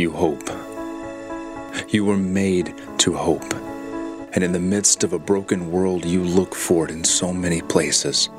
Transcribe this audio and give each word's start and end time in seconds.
you 0.00 0.10
hope. 0.10 0.48
You 1.90 2.06
were 2.06 2.16
made 2.16 2.74
to 2.98 3.14
hope. 3.14 3.52
And 4.32 4.42
in 4.42 4.52
the 4.52 4.58
midst 4.58 5.04
of 5.04 5.12
a 5.12 5.18
broken 5.18 5.70
world, 5.70 6.06
you 6.06 6.22
look 6.24 6.54
for 6.54 6.86
it 6.86 6.90
in 6.90 7.04
so 7.04 7.32
many 7.32 7.60
places. 7.60 8.30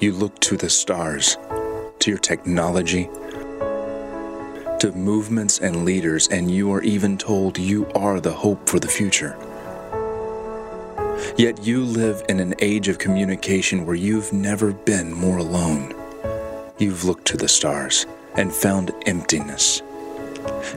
You 0.00 0.12
look 0.12 0.40
to 0.40 0.56
the 0.56 0.70
stars, 0.70 1.36
to 2.00 2.10
your 2.10 2.18
technology, 2.18 3.04
to 4.80 4.92
movements 4.96 5.60
and 5.60 5.84
leaders, 5.84 6.26
and 6.28 6.50
you 6.50 6.72
are 6.72 6.82
even 6.82 7.16
told 7.16 7.58
you 7.58 7.86
are 7.94 8.18
the 8.18 8.32
hope 8.32 8.68
for 8.68 8.80
the 8.80 8.88
future. 8.88 9.36
Yet 11.36 11.64
you 11.64 11.84
live 11.84 12.24
in 12.28 12.40
an 12.40 12.54
age 12.58 12.88
of 12.88 12.98
communication 12.98 13.86
where 13.86 13.94
you've 13.94 14.32
never 14.32 14.72
been 14.72 15.12
more 15.12 15.38
alone. 15.38 15.99
You've 16.80 17.04
looked 17.04 17.26
to 17.26 17.36
the 17.36 17.46
stars 17.46 18.06
and 18.38 18.50
found 18.50 18.92
emptiness. 19.04 19.82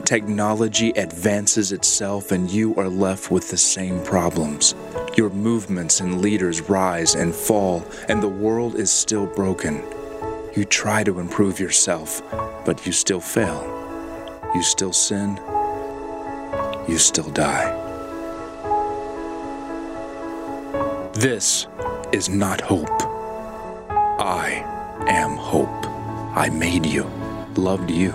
Technology 0.04 0.90
advances 0.90 1.72
itself, 1.72 2.30
and 2.30 2.50
you 2.50 2.74
are 2.76 2.90
left 2.90 3.30
with 3.30 3.50
the 3.50 3.56
same 3.56 4.04
problems. 4.04 4.74
Your 5.16 5.30
movements 5.30 6.00
and 6.00 6.20
leaders 6.20 6.60
rise 6.60 7.14
and 7.14 7.34
fall, 7.34 7.86
and 8.06 8.22
the 8.22 8.28
world 8.28 8.74
is 8.74 8.90
still 8.90 9.24
broken. 9.24 9.82
You 10.54 10.66
try 10.66 11.04
to 11.04 11.20
improve 11.20 11.58
yourself, 11.58 12.20
but 12.66 12.84
you 12.84 12.92
still 12.92 13.20
fail. 13.20 13.62
You 14.54 14.62
still 14.62 14.92
sin. 14.92 15.40
You 16.86 16.98
still 16.98 17.30
die. 17.30 17.80
This 21.14 21.66
is 22.12 22.28
not 22.28 22.60
hope. 22.60 22.90
I 24.20 24.62
am 25.08 25.38
hope. 25.38 25.93
I 26.36 26.48
made 26.48 26.84
you, 26.84 27.04
loved 27.54 27.92
you, 27.92 28.10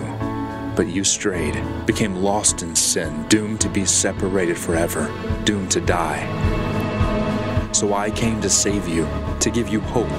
but 0.76 0.88
you 0.88 1.04
strayed, 1.04 1.58
became 1.86 2.16
lost 2.16 2.62
in 2.62 2.76
sin, 2.76 3.26
doomed 3.28 3.62
to 3.62 3.70
be 3.70 3.86
separated 3.86 4.58
forever, 4.58 5.10
doomed 5.44 5.70
to 5.70 5.80
die. 5.80 6.20
So 7.72 7.94
I 7.94 8.10
came 8.10 8.38
to 8.42 8.50
save 8.50 8.86
you, 8.86 9.08
to 9.40 9.50
give 9.50 9.70
you 9.70 9.80
hope. 9.80 10.12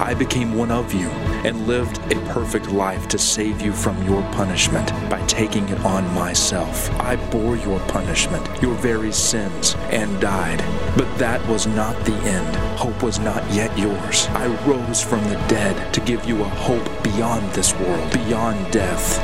I 0.00 0.14
became 0.14 0.54
one 0.54 0.70
of 0.70 0.94
you 0.94 1.10
and 1.46 1.68
lived 1.68 1.98
a 2.12 2.16
perfect 2.32 2.72
life 2.72 3.06
to 3.06 3.18
save 3.18 3.62
you 3.62 3.72
from 3.72 4.02
your 4.02 4.20
punishment 4.32 4.90
by 5.08 5.24
taking 5.26 5.66
it 5.68 5.78
on 5.84 6.04
myself. 6.12 6.90
I 7.00 7.14
bore 7.30 7.56
your 7.56 7.78
punishment, 7.86 8.44
your 8.60 8.74
very 8.74 9.12
sins, 9.12 9.76
and 9.90 10.20
died. 10.20 10.58
But 10.96 11.16
that 11.18 11.46
was 11.46 11.68
not 11.68 11.94
the 12.04 12.16
end. 12.24 12.56
Hope 12.76 13.00
was 13.00 13.20
not 13.20 13.48
yet 13.52 13.76
yours. 13.78 14.26
I 14.30 14.48
rose 14.66 15.00
from 15.00 15.22
the 15.24 15.36
dead 15.46 15.94
to 15.94 16.00
give 16.00 16.24
you 16.24 16.42
a 16.42 16.48
hope 16.48 17.04
beyond 17.04 17.48
this 17.52 17.72
world, 17.74 18.12
beyond 18.12 18.72
death. 18.72 19.20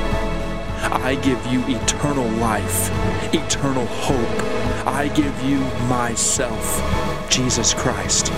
I 0.93 1.17
give 1.17 1.45
you 1.49 1.61
eternal 1.67 2.29
life, 2.39 2.89
eternal 3.35 3.87
hope. 3.87 4.87
I 4.87 5.09
give 5.09 5.43
you 5.43 5.59
myself, 5.89 6.81
Jesus 7.29 7.75
Christ. 7.75 8.31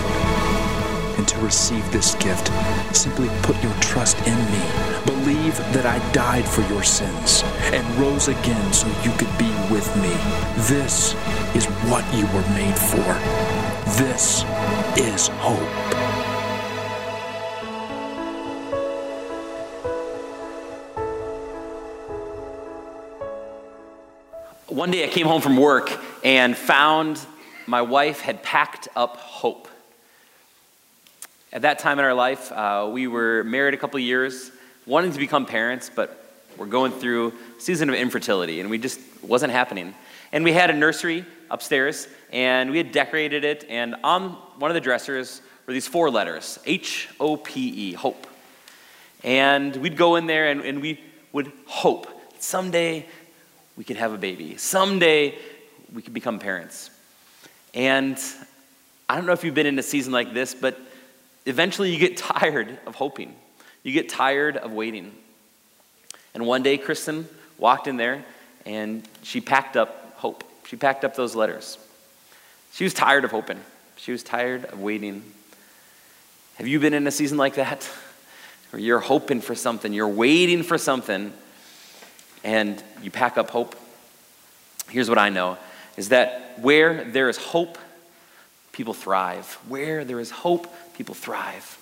And 1.25 1.31
to 1.31 1.39
receive 1.39 1.91
this 1.91 2.15
gift, 2.17 2.51
simply 2.95 3.31
put 3.41 3.57
your 3.63 3.73
trust 3.81 4.19
in 4.27 4.37
me. 4.37 4.61
Believe 5.07 5.57
that 5.73 5.87
I 5.87 5.99
died 6.13 6.47
for 6.47 6.61
your 6.71 6.83
sins 6.83 7.43
and 7.73 7.83
rose 7.99 8.29
again 8.29 8.73
so 8.75 8.87
you 9.03 9.11
could 9.13 9.39
be 9.39 9.49
with 9.73 9.89
me. 9.97 10.13
This 10.65 11.15
is 11.55 11.65
what 11.89 12.05
you 12.15 12.27
were 12.27 12.47
made 12.53 12.77
for. 12.77 13.15
This 13.97 14.45
is 14.99 15.29
hope. 15.41 15.61
One 24.69 24.91
day 24.91 25.05
I 25.05 25.09
came 25.09 25.27
home 25.27 25.41
from 25.41 25.57
work 25.57 25.99
and 26.23 26.55
found 26.55 27.19
my 27.67 27.81
wife 27.81 28.21
had 28.21 28.43
packed 28.43 28.89
up 28.95 29.17
hope. 29.17 29.69
At 31.55 31.63
that 31.63 31.79
time 31.79 32.01
in 32.01 32.05
our 32.05 32.15
life, 32.15 32.51
uh, 32.51 32.91
we 32.93 33.07
were 33.07 33.45
married 33.45 33.75
a 33.75 33.77
couple 33.77 34.01
years, 34.01 34.51
wanting 34.87 35.13
to 35.13 35.19
become 35.19 35.47
parents, 35.47 35.89
but 35.89 36.21
we're 36.57 36.67
going 36.67 36.91
through 36.91 37.33
a 37.57 37.61
season 37.61 37.89
of 37.89 37.95
infertility, 37.95 38.59
and 38.59 38.69
we 38.69 38.77
just 38.77 38.99
wasn't 39.23 39.53
happening. 39.53 39.95
And 40.33 40.43
we 40.43 40.53
had 40.53 40.69
a 40.71 40.73
nursery 40.73 41.25
upstairs, 41.53 42.09
and 42.33 42.73
we 42.73 42.79
had 42.79 42.91
decorated 42.91 43.45
it, 43.45 43.65
and 43.69 43.95
on 44.03 44.31
one 44.59 44.73
of 44.73 44.75
the 44.75 44.81
dressers 44.81 45.43
were 45.69 45.73
these 45.73 45.87
four 45.87 46.11
letters 46.11 46.59
H 46.67 47.09
O 47.21 47.37
P 47.37 47.91
E, 47.91 47.93
hope. 47.93 48.27
And 49.23 49.77
we'd 49.77 49.97
go 49.97 50.17
in 50.17 50.27
there 50.27 50.51
and, 50.51 50.61
and 50.61 50.83
we 50.83 51.01
would 51.33 51.53
hope 51.67 52.09
someday 52.41 53.07
we 53.77 53.85
could 53.85 53.97
have 53.97 54.13
a 54.13 54.19
baby, 54.19 54.57
someday 54.57 55.39
we 55.93 56.03
could 56.03 56.15
become 56.15 56.41
parents. 56.41 56.91
And 57.75 58.21
I 59.09 59.15
don't 59.15 59.25
know 59.25 59.33
if 59.33 59.45
you've 59.45 59.55
been 59.55 59.67
in 59.67 59.79
a 59.79 59.85
season 59.85 60.13
like 60.13 60.35
this, 60.35 60.53
but 60.53 60.77
eventually 61.47 61.93
you 61.93 61.99
get 61.99 62.17
tired 62.19 62.79
of 62.87 62.95
hoping. 62.95 63.35
You 63.83 63.93
get 63.93 64.09
tired 64.09 64.57
of 64.57 64.73
waiting. 64.73 65.13
And 66.35 66.47
one 66.47 66.63
day, 66.63 66.79
Kristen 66.79 67.29
walked 67.59 67.87
in 67.87 67.97
there 67.97 68.25
and 68.67 69.07
she 69.23 69.41
packed 69.41 69.77
up 69.77 70.15
hope. 70.17 70.43
She 70.67 70.77
packed 70.77 71.05
up 71.05 71.15
those 71.15 71.35
letters. 71.35 71.79
She 72.73 72.85
was 72.85 72.95
tired 72.95 73.25
of 73.25 73.31
hoping, 73.31 73.61
she 73.97 74.11
was 74.11 74.23
tired 74.23 74.65
of 74.65 74.81
waiting. 74.81 75.23
Have 76.57 76.67
you 76.67 76.81
been 76.81 76.95
in 76.95 77.07
a 77.07 77.11
season 77.11 77.39
like 77.39 77.55
that? 77.55 77.85
Where 78.71 78.81
you're 78.81 79.01
hoping 79.01 79.41
for 79.41 79.55
something, 79.55 79.93
you're 79.93 80.09
waiting 80.09 80.65
for 80.65 80.79
something, 80.79 81.33
and 82.43 82.83
you 83.03 83.11
pack 83.13 83.39
up 83.39 83.51
hope? 83.51 83.77
Here's 84.89 85.09
what 85.09 85.19
I 85.19 85.29
know 85.29 85.59
is 85.97 86.09
that 86.09 86.59
where 86.61 87.05
there 87.05 87.29
is 87.29 87.37
hope, 87.37 87.79
people 88.75 88.93
thrive. 88.93 89.59
Where 89.69 90.05
there 90.05 90.21
is 90.21 90.31
hope, 90.31 90.67
people 90.95 91.15
thrive. 91.15 91.79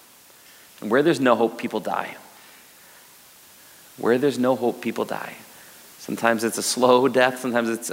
And 0.80 0.90
where 0.90 1.02
there's 1.02 1.20
no 1.20 1.34
hope, 1.34 1.58
people 1.58 1.80
die. 1.80 2.16
Where 3.96 4.18
there's 4.18 4.38
no 4.38 4.54
hope, 4.54 4.80
people 4.80 5.04
die. 5.04 5.34
Sometimes 5.98 6.44
it's 6.44 6.58
a 6.58 6.62
slow 6.62 7.08
death, 7.20 7.40
sometimes 7.40 7.68
it's 7.68 7.90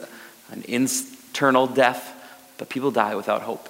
an 0.52 0.64
internal 0.68 1.66
death, 1.66 2.16
but 2.58 2.70
people 2.70 2.92
die 2.92 3.16
without 3.16 3.42
hope. 3.42 3.70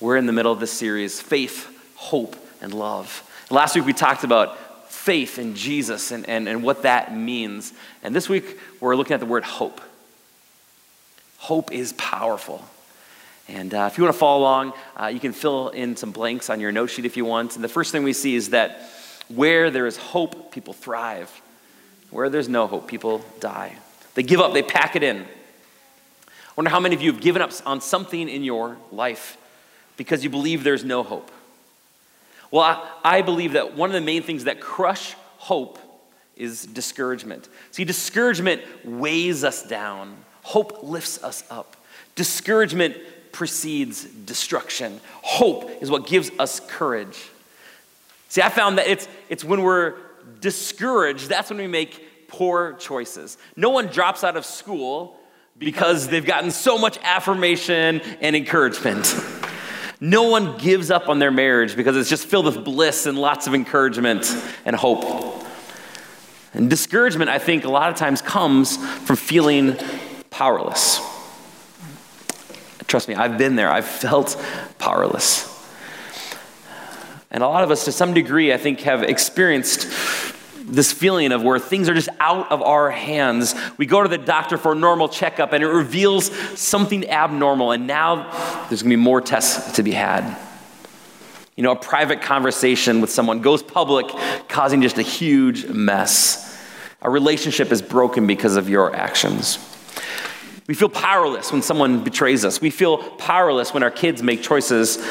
We're 0.00 0.16
in 0.16 0.26
the 0.26 0.32
middle 0.32 0.52
of 0.52 0.60
this 0.60 0.72
series 0.72 1.20
faith, 1.20 1.68
hope, 1.94 2.36
and 2.60 2.74
love. 2.74 3.22
Last 3.50 3.74
week 3.74 3.86
we 3.86 3.92
talked 3.92 4.24
about 4.24 4.58
faith 4.90 5.38
in 5.38 5.54
Jesus 5.54 6.10
and, 6.10 6.28
and, 6.28 6.48
and 6.48 6.62
what 6.62 6.82
that 6.82 7.14
means. 7.16 7.72
And 8.02 8.14
this 8.14 8.28
week 8.28 8.58
we're 8.80 8.96
looking 8.96 9.14
at 9.14 9.20
the 9.20 9.26
word 9.26 9.44
hope. 9.44 9.80
Hope 11.38 11.72
is 11.72 11.92
powerful. 11.94 12.64
And 13.50 13.74
uh, 13.74 13.88
if 13.90 13.98
you 13.98 14.04
want 14.04 14.14
to 14.14 14.18
follow 14.18 14.42
along, 14.42 14.72
uh, 14.96 15.06
you 15.06 15.18
can 15.18 15.32
fill 15.32 15.70
in 15.70 15.96
some 15.96 16.12
blanks 16.12 16.50
on 16.50 16.60
your 16.60 16.70
note 16.70 16.86
sheet 16.86 17.04
if 17.04 17.16
you 17.16 17.24
want. 17.24 17.56
And 17.56 17.64
the 17.64 17.68
first 17.68 17.90
thing 17.90 18.04
we 18.04 18.12
see 18.12 18.36
is 18.36 18.50
that 18.50 18.88
where 19.28 19.70
there 19.70 19.86
is 19.86 19.96
hope, 19.96 20.52
people 20.52 20.72
thrive. 20.72 21.30
Where 22.10 22.28
there's 22.28 22.48
no 22.48 22.68
hope, 22.68 22.86
people 22.86 23.24
die. 23.40 23.76
They 24.14 24.22
give 24.22 24.40
up, 24.40 24.52
they 24.52 24.62
pack 24.62 24.94
it 24.94 25.02
in. 25.02 25.22
I 25.22 26.52
wonder 26.56 26.70
how 26.70 26.80
many 26.80 26.94
of 26.94 27.02
you 27.02 27.12
have 27.12 27.20
given 27.20 27.42
up 27.42 27.50
on 27.66 27.80
something 27.80 28.28
in 28.28 28.44
your 28.44 28.76
life 28.92 29.36
because 29.96 30.22
you 30.22 30.30
believe 30.30 30.62
there's 30.62 30.84
no 30.84 31.02
hope. 31.02 31.30
Well, 32.52 32.62
I, 32.62 33.18
I 33.18 33.22
believe 33.22 33.52
that 33.52 33.76
one 33.76 33.90
of 33.90 33.94
the 33.94 34.00
main 34.00 34.22
things 34.22 34.44
that 34.44 34.60
crush 34.60 35.14
hope 35.38 35.78
is 36.36 36.66
discouragement. 36.66 37.48
See, 37.72 37.84
discouragement 37.84 38.62
weighs 38.84 39.42
us 39.42 39.66
down, 39.66 40.16
hope 40.42 40.82
lifts 40.82 41.22
us 41.22 41.44
up. 41.50 41.76
Discouragement 42.14 42.96
precedes 43.32 44.04
destruction. 44.04 45.00
Hope 45.22 45.70
is 45.82 45.90
what 45.90 46.06
gives 46.06 46.30
us 46.38 46.60
courage. 46.60 47.30
See, 48.28 48.42
I 48.42 48.48
found 48.48 48.78
that 48.78 48.86
it's, 48.86 49.08
it's 49.28 49.44
when 49.44 49.62
we're 49.62 49.94
discouraged, 50.40 51.28
that's 51.28 51.50
when 51.50 51.58
we 51.58 51.66
make 51.66 52.28
poor 52.28 52.74
choices. 52.74 53.38
No 53.56 53.70
one 53.70 53.88
drops 53.88 54.22
out 54.22 54.36
of 54.36 54.44
school 54.44 55.18
because 55.58 56.08
they've 56.08 56.24
gotten 56.24 56.50
so 56.50 56.78
much 56.78 56.98
affirmation 57.02 58.00
and 58.20 58.36
encouragement. 58.36 59.14
No 60.00 60.30
one 60.30 60.56
gives 60.56 60.90
up 60.90 61.08
on 61.08 61.18
their 61.18 61.30
marriage 61.30 61.76
because 61.76 61.96
it's 61.96 62.08
just 62.08 62.26
filled 62.26 62.46
with 62.46 62.64
bliss 62.64 63.04
and 63.04 63.18
lots 63.18 63.46
of 63.46 63.54
encouragement 63.54 64.34
and 64.64 64.74
hope. 64.74 65.44
And 66.54 66.70
discouragement, 66.70 67.30
I 67.30 67.38
think, 67.38 67.64
a 67.64 67.68
lot 67.68 67.90
of 67.90 67.96
times 67.96 68.22
comes 68.22 68.76
from 68.76 69.16
feeling 69.16 69.76
powerless. 70.30 71.00
Trust 72.90 73.06
me, 73.06 73.14
I've 73.14 73.38
been 73.38 73.54
there. 73.54 73.70
I've 73.70 73.86
felt 73.86 74.36
powerless. 74.78 75.46
And 77.30 77.40
a 77.40 77.46
lot 77.46 77.62
of 77.62 77.70
us, 77.70 77.84
to 77.84 77.92
some 77.92 78.14
degree, 78.14 78.52
I 78.52 78.56
think, 78.56 78.80
have 78.80 79.04
experienced 79.04 79.86
this 80.56 80.90
feeling 80.90 81.30
of 81.30 81.44
where 81.44 81.60
things 81.60 81.88
are 81.88 81.94
just 81.94 82.08
out 82.18 82.50
of 82.50 82.62
our 82.62 82.90
hands. 82.90 83.54
We 83.78 83.86
go 83.86 84.02
to 84.02 84.08
the 84.08 84.18
doctor 84.18 84.58
for 84.58 84.72
a 84.72 84.74
normal 84.74 85.08
checkup 85.08 85.52
and 85.52 85.62
it 85.62 85.68
reveals 85.68 86.36
something 86.58 87.08
abnormal, 87.08 87.70
and 87.70 87.86
now 87.86 88.28
there's 88.68 88.82
gonna 88.82 88.96
be 88.96 88.96
more 88.96 89.20
tests 89.20 89.76
to 89.76 89.84
be 89.84 89.92
had. 89.92 90.36
You 91.54 91.62
know, 91.62 91.70
a 91.70 91.76
private 91.76 92.22
conversation 92.22 93.00
with 93.00 93.10
someone 93.10 93.40
goes 93.40 93.62
public, 93.62 94.08
causing 94.48 94.82
just 94.82 94.98
a 94.98 95.02
huge 95.02 95.64
mess. 95.66 96.60
A 97.02 97.08
relationship 97.08 97.70
is 97.70 97.82
broken 97.82 98.26
because 98.26 98.56
of 98.56 98.68
your 98.68 98.96
actions. 98.96 99.60
We 100.70 100.76
feel 100.76 100.88
powerless 100.88 101.50
when 101.50 101.62
someone 101.62 102.04
betrays 102.04 102.44
us. 102.44 102.60
We 102.60 102.70
feel 102.70 102.98
powerless 102.98 103.74
when 103.74 103.82
our 103.82 103.90
kids 103.90 104.22
make 104.22 104.40
choices 104.40 105.04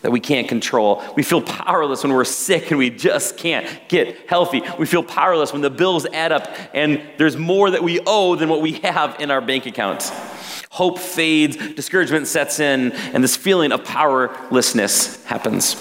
that 0.00 0.10
we 0.10 0.18
can't 0.18 0.48
control. 0.48 1.04
We 1.14 1.22
feel 1.22 1.42
powerless 1.42 2.02
when 2.02 2.14
we're 2.14 2.24
sick 2.24 2.70
and 2.70 2.78
we 2.78 2.88
just 2.88 3.36
can't 3.36 3.68
get 3.90 4.16
healthy. 4.30 4.62
We 4.78 4.86
feel 4.86 5.02
powerless 5.02 5.52
when 5.52 5.60
the 5.60 5.68
bills 5.68 6.06
add 6.06 6.32
up 6.32 6.48
and 6.72 7.02
there's 7.18 7.36
more 7.36 7.70
that 7.70 7.82
we 7.82 8.00
owe 8.06 8.34
than 8.34 8.48
what 8.48 8.62
we 8.62 8.80
have 8.80 9.20
in 9.20 9.30
our 9.30 9.42
bank 9.42 9.66
account. 9.66 10.04
Hope 10.70 10.98
fades, 10.98 11.58
discouragement 11.74 12.26
sets 12.26 12.58
in, 12.58 12.92
and 12.92 13.22
this 13.22 13.36
feeling 13.36 13.72
of 13.72 13.84
powerlessness 13.84 15.22
happens. 15.26 15.76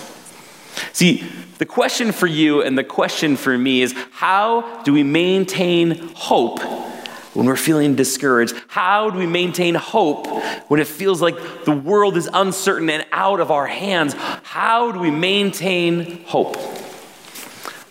See, 0.92 1.24
the 1.60 1.66
question 1.66 2.12
for 2.12 2.28
you 2.28 2.62
and 2.62 2.78
the 2.78 2.84
question 2.84 3.38
for 3.38 3.58
me 3.58 3.84
is 3.84 3.96
how 4.12 4.84
do 4.84 4.92
we 4.92 5.04
maintain 5.04 6.10
hope 6.14 6.60
when 7.38 7.46
we're 7.46 7.56
feeling 7.56 7.94
discouraged? 7.94 8.56
How 8.68 9.12
do 9.12 9.20
we 9.20 9.28
maintain 9.28 9.76
hope 9.76 10.26
when 10.72 10.80
it 10.80 10.88
feels 10.88 11.22
like 11.22 11.36
the 11.66 11.72
world 11.72 12.18
is 12.18 12.28
uncertain 12.34 12.90
and 12.90 13.06
out 13.12 13.40
of 13.40 13.52
our 13.52 13.68
hands? 13.68 14.16
How 14.16 14.92
do 14.92 15.00
we 15.00 15.12
maintain 15.12 16.24
hope? 16.26 16.58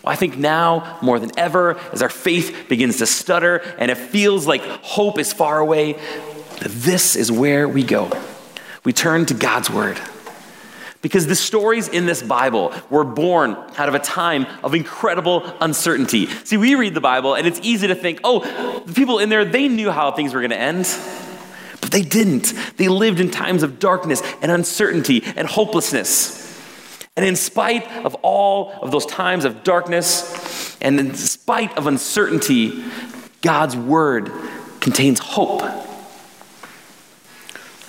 I 0.03 0.17
think 0.17 0.37
now 0.37 0.99
more 1.01 1.17
than 1.17 1.31
ever, 1.39 1.77
as 1.93 2.01
our 2.01 2.09
faith 2.09 2.65
begins 2.67 2.97
to 2.97 3.05
stutter 3.05 3.59
and 3.77 3.89
it 3.89 3.95
feels 3.95 4.47
like 4.47 4.61
hope 4.61 5.17
is 5.17 5.31
far 5.31 5.59
away, 5.59 5.97
this 6.59 7.15
is 7.15 7.31
where 7.31 7.69
we 7.69 7.83
go. 7.83 8.11
We 8.83 8.91
turn 8.91 9.25
to 9.27 9.33
God's 9.33 9.69
Word. 9.69 9.97
Because 11.01 11.27
the 11.27 11.35
stories 11.35 11.87
in 11.87 12.05
this 12.05 12.23
Bible 12.23 12.73
were 12.89 13.03
born 13.03 13.51
out 13.77 13.87
of 13.87 13.95
a 13.95 13.99
time 13.99 14.47
of 14.63 14.73
incredible 14.73 15.43
uncertainty. 15.61 16.27
See, 16.27 16.57
we 16.57 16.75
read 16.75 16.93
the 16.93 17.01
Bible 17.01 17.35
and 17.35 17.45
it's 17.45 17.59
easy 17.61 17.87
to 17.87 17.95
think, 17.95 18.19
oh, 18.23 18.81
the 18.85 18.93
people 18.93 19.19
in 19.19 19.29
there, 19.29 19.45
they 19.45 19.67
knew 19.67 19.91
how 19.91 20.11
things 20.11 20.33
were 20.33 20.41
going 20.41 20.51
to 20.51 20.57
end. 20.57 20.87
But 21.81 21.91
they 21.91 22.01
didn't. 22.01 22.53
They 22.77 22.87
lived 22.87 23.19
in 23.19 23.31
times 23.31 23.63
of 23.63 23.79
darkness 23.79 24.21
and 24.41 24.51
uncertainty 24.51 25.23
and 25.35 25.47
hopelessness. 25.47 26.45
And 27.15 27.25
in 27.25 27.35
spite 27.35 27.87
of 28.05 28.15
all 28.21 28.73
of 28.81 28.91
those 28.91 29.05
times 29.05 29.45
of 29.45 29.63
darkness 29.63 30.77
and 30.81 30.99
in 30.99 31.15
spite 31.15 31.77
of 31.77 31.87
uncertainty, 31.87 32.83
God's 33.41 33.75
word 33.75 34.31
contains 34.79 35.19
hope. 35.19 35.61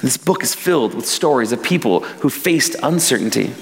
This 0.03 0.17
book 0.17 0.43
is 0.45 0.55
filled 0.55 0.95
with 0.95 1.07
stories 1.07 1.51
of 1.51 1.63
people 1.63 2.01
who 2.01 2.31
faced 2.31 2.77
uncertainty, 2.83 3.53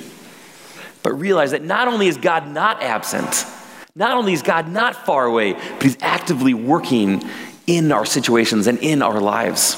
but 1.03 1.19
realized 1.19 1.55
that 1.55 1.63
not 1.63 1.89
only 1.89 2.09
is 2.09 2.19
God 2.19 2.49
not 2.49 2.83
absent, 2.83 3.47
not 3.95 4.17
only 4.17 4.35
is 4.35 4.43
God 4.43 4.69
not 4.69 5.07
far 5.07 5.25
away, 5.25 5.55
but 5.55 5.83
He's 5.83 5.97
actively 6.03 6.53
working 6.53 7.23
in 7.67 7.91
our 7.91 8.05
situations 8.05 8.67
and 8.67 8.79
in 8.81 9.01
our 9.01 9.21
lives. 9.21 9.77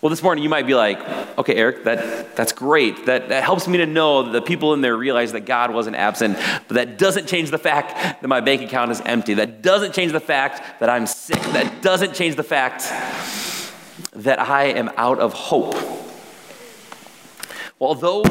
Well, 0.00 0.10
this 0.10 0.22
morning 0.22 0.44
you 0.44 0.50
might 0.50 0.68
be 0.68 0.74
like, 0.74 1.00
okay, 1.36 1.56
Eric, 1.56 1.82
that, 1.84 2.36
that's 2.36 2.52
great. 2.52 3.06
That, 3.06 3.30
that 3.30 3.42
helps 3.42 3.66
me 3.66 3.78
to 3.78 3.86
know 3.86 4.22
that 4.22 4.32
the 4.32 4.42
people 4.42 4.72
in 4.74 4.80
there 4.80 4.96
realize 4.96 5.32
that 5.32 5.40
God 5.40 5.74
wasn't 5.74 5.96
absent, 5.96 6.38
but 6.68 6.74
that 6.74 6.98
doesn't 6.98 7.26
change 7.26 7.50
the 7.50 7.58
fact 7.58 8.22
that 8.22 8.28
my 8.28 8.40
bank 8.40 8.62
account 8.62 8.92
is 8.92 9.00
empty. 9.00 9.34
That 9.34 9.62
doesn't 9.62 9.92
change 9.92 10.12
the 10.12 10.20
fact 10.20 10.78
that 10.78 10.88
I'm 10.88 11.06
sick. 11.06 11.40
That 11.52 11.82
doesn't 11.82 12.14
change 12.14 12.36
the 12.36 12.44
fact 12.44 12.82
that 14.16 14.40
I 14.40 14.64
am 14.64 14.90
out 14.96 15.18
of 15.18 15.34
hope. 15.34 15.76
Although, 17.78 18.22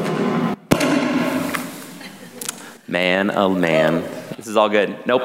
man, 2.88 3.30
oh 3.30 3.48
man, 3.50 4.02
this 4.36 4.48
is 4.48 4.56
all 4.56 4.68
good. 4.68 5.06
Nope. 5.06 5.22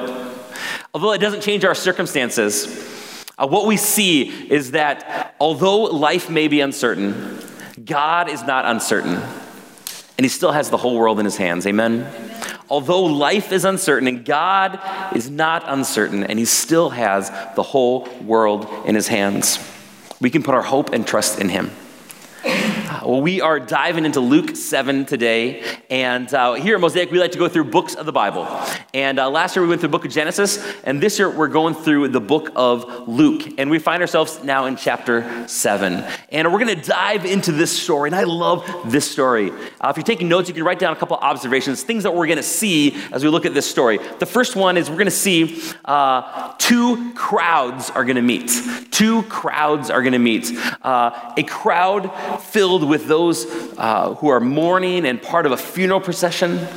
Although 0.94 1.14
it 1.14 1.18
doesn't 1.18 1.42
change 1.42 1.66
our 1.66 1.74
circumstances, 1.74 3.26
uh, 3.38 3.48
what 3.48 3.66
we 3.66 3.76
see 3.76 4.30
is 4.52 4.72
that 4.72 5.36
although 5.40 5.84
life 5.84 6.30
may 6.30 6.48
be 6.48 6.62
uncertain, 6.62 7.40
God 7.84 8.30
is 8.30 8.44
not 8.44 8.66
uncertain. 8.66 9.20
And 10.18 10.26
He 10.26 10.30
still 10.30 10.52
has 10.52 10.70
the 10.70 10.78
whole 10.78 10.96
world 10.96 11.18
in 11.18 11.26
His 11.26 11.38
hands. 11.38 11.66
Amen? 11.66 12.08
Although 12.70 13.06
life 13.06 13.52
is 13.52 13.66
uncertain 13.66 14.08
and 14.08 14.24
God 14.24 14.80
is 15.16 15.28
not 15.28 15.64
uncertain, 15.66 16.24
and 16.24 16.38
He 16.38 16.46
still 16.46 16.92
has 16.92 17.32
the 17.56 17.64
whole 17.64 18.08
world 18.22 18.68
in 18.86 18.94
His 18.94 19.08
hands 19.08 19.58
we 20.22 20.30
can 20.30 20.44
put 20.44 20.56
our 20.56 20.62
hope 20.62 20.94
and 20.94 21.06
trust 21.06 21.40
in 21.40 21.50
Him. 21.50 21.72
Well, 23.04 23.20
we 23.20 23.42
are 23.42 23.60
diving 23.60 24.06
into 24.06 24.20
Luke 24.20 24.56
7 24.56 25.06
today. 25.06 25.64
And 25.90 26.32
uh, 26.32 26.54
here 26.54 26.76
at 26.76 26.82
Mosaic, 26.82 27.10
we 27.10 27.18
like 27.18 27.32
to 27.32 27.40
go 27.40 27.50
through 27.50 27.64
books 27.64 27.96
of 27.96 28.06
the 28.06 28.12
Bible. 28.12 28.48
And 28.94 29.18
uh, 29.18 29.28
last 29.28 29.56
year 29.56 29.64
we 29.64 29.70
went 29.70 29.82
through 29.82 29.88
the 29.88 29.98
book 29.98 30.06
of 30.06 30.12
Genesis. 30.12 30.64
And 30.84 31.02
this 31.02 31.18
year 31.18 31.28
we're 31.28 31.48
going 31.48 31.74
through 31.74 32.10
the 32.10 32.22
book 32.22 32.52
of 32.56 33.08
Luke. 33.08 33.56
And 33.58 33.72
we 33.72 33.80
find 33.80 34.04
ourselves 34.04 34.44
now 34.44 34.66
in 34.66 34.76
chapter 34.76 35.48
7. 35.48 36.06
And 36.30 36.54
we're 36.54 36.64
going 36.64 36.80
to 36.80 36.88
dive 36.88 37.26
into 37.26 37.52
this 37.52 37.76
story. 37.76 38.10
And 38.10 38.16
I 38.16 38.24
love 38.24 38.70
this 38.86 39.10
story. 39.10 39.50
Uh, 39.50 39.90
if 39.90 39.98
you're 39.98 40.04
taking 40.04 40.30
notes, 40.30 40.48
you 40.48 40.54
can 40.54 40.64
write 40.64 40.78
down 40.78 40.94
a 40.94 40.96
couple 40.96 41.18
observations, 41.18 41.82
things 41.82 42.04
that 42.04 42.14
we're 42.14 42.28
going 42.28 42.38
to 42.38 42.44
see 42.44 42.96
as 43.12 43.24
we 43.24 43.32
look 43.32 43.48
at 43.48 43.56
this 43.56 43.68
story. 43.68 43.98
The 44.20 44.28
first 44.28 44.56
one 44.56 44.78
is 44.78 44.92
we're 44.92 44.98
going 44.98 45.06
to 45.06 45.12
see 45.12 45.60
uh, 45.86 46.54
two 46.60 47.14
crowds 47.14 47.90
are 47.90 48.06
going 48.06 48.18
to 48.18 48.22
meet. 48.22 48.52
Two 48.92 49.24
crowds 49.24 49.90
are 49.90 50.04
going 50.04 50.14
to 50.14 50.20
meet. 50.20 50.52
Uh, 50.84 51.34
a 51.36 51.44
crowd 51.44 52.14
filled 52.44 52.91
with 52.91 52.91
those 53.08 53.46
uh, 53.78 54.16
who 54.16 54.30
are 54.30 54.40
mourning 54.40 55.06
and 55.06 55.22
part 55.22 55.46
of 55.46 55.52
a 55.52 55.58
funeral 55.58 56.02
procession, 56.02 56.68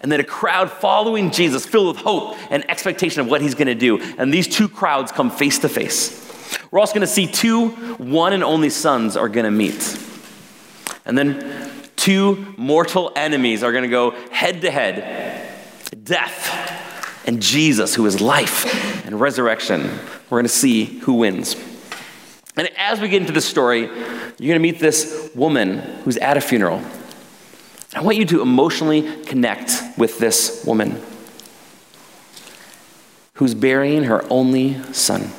and 0.00 0.10
then 0.10 0.20
a 0.20 0.24
crowd 0.24 0.70
following 0.70 1.30
Jesus 1.30 1.66
filled 1.66 1.96
with 1.96 2.04
hope 2.04 2.36
and 2.50 2.68
expectation 2.70 3.20
of 3.20 3.28
what 3.28 3.40
he's 3.40 3.54
going 3.54 3.66
to 3.66 3.74
do. 3.74 4.00
And 4.18 4.32
these 4.32 4.48
two 4.48 4.68
crowds 4.68 5.12
come 5.12 5.30
face 5.30 5.58
to 5.60 5.68
face. 5.68 6.58
We're 6.70 6.78
also 6.78 6.94
going 6.94 7.02
to 7.02 7.06
see 7.06 7.26
two 7.26 7.70
one 7.96 8.32
and 8.32 8.44
only 8.44 8.70
sons 8.70 9.16
are 9.16 9.28
going 9.28 9.44
to 9.44 9.50
meet. 9.50 9.98
And 11.04 11.18
then 11.18 11.70
two 11.96 12.54
mortal 12.56 13.12
enemies 13.16 13.62
are 13.62 13.72
going 13.72 13.82
to 13.82 13.88
go 13.88 14.12
head 14.30 14.62
to 14.62 14.70
head 14.70 15.48
death 16.04 17.26
and 17.26 17.42
Jesus, 17.42 17.94
who 17.94 18.06
is 18.06 18.20
life 18.20 19.04
and 19.06 19.20
resurrection. 19.20 19.82
We're 20.28 20.38
going 20.38 20.44
to 20.44 20.48
see 20.48 20.84
who 20.84 21.14
wins. 21.14 21.54
And 22.60 22.68
as 22.76 23.00
we 23.00 23.08
get 23.08 23.22
into 23.22 23.32
the 23.32 23.40
story, 23.40 23.86
you're 23.86 23.88
going 24.36 24.38
to 24.38 24.58
meet 24.58 24.80
this 24.80 25.30
woman 25.34 25.78
who's 26.04 26.18
at 26.18 26.36
a 26.36 26.42
funeral. 26.42 26.82
I 27.94 28.02
want 28.02 28.18
you 28.18 28.26
to 28.26 28.42
emotionally 28.42 29.24
connect 29.24 29.72
with 29.96 30.18
this 30.18 30.62
woman 30.66 31.00
who's 33.32 33.54
burying 33.54 34.04
her 34.04 34.26
only 34.28 34.74
son. 34.92 35.30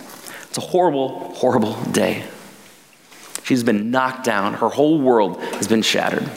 It's 0.46 0.58
a 0.58 0.62
horrible, 0.62 1.36
horrible 1.36 1.80
day. 1.92 2.26
She's 3.44 3.64
been 3.64 3.92
knocked 3.92 4.24
down, 4.24 4.56
her 4.56 4.70
whole 4.70 5.00
world 5.00 5.40
has 5.42 5.68
been 5.68 5.84
shattered. 5.84 6.28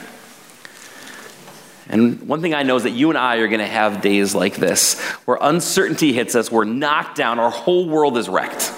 And 1.88 2.28
one 2.28 2.42
thing 2.42 2.52
I 2.52 2.62
know 2.62 2.76
is 2.76 2.82
that 2.82 2.90
you 2.90 3.08
and 3.08 3.16
I 3.16 3.36
are 3.36 3.48
going 3.48 3.60
to 3.60 3.66
have 3.66 4.02
days 4.02 4.34
like 4.34 4.56
this 4.56 5.00
where 5.24 5.38
uncertainty 5.40 6.12
hits 6.12 6.34
us, 6.34 6.52
we're 6.52 6.64
knocked 6.64 7.16
down, 7.16 7.38
our 7.38 7.48
whole 7.48 7.88
world 7.88 8.18
is 8.18 8.28
wrecked. 8.28 8.70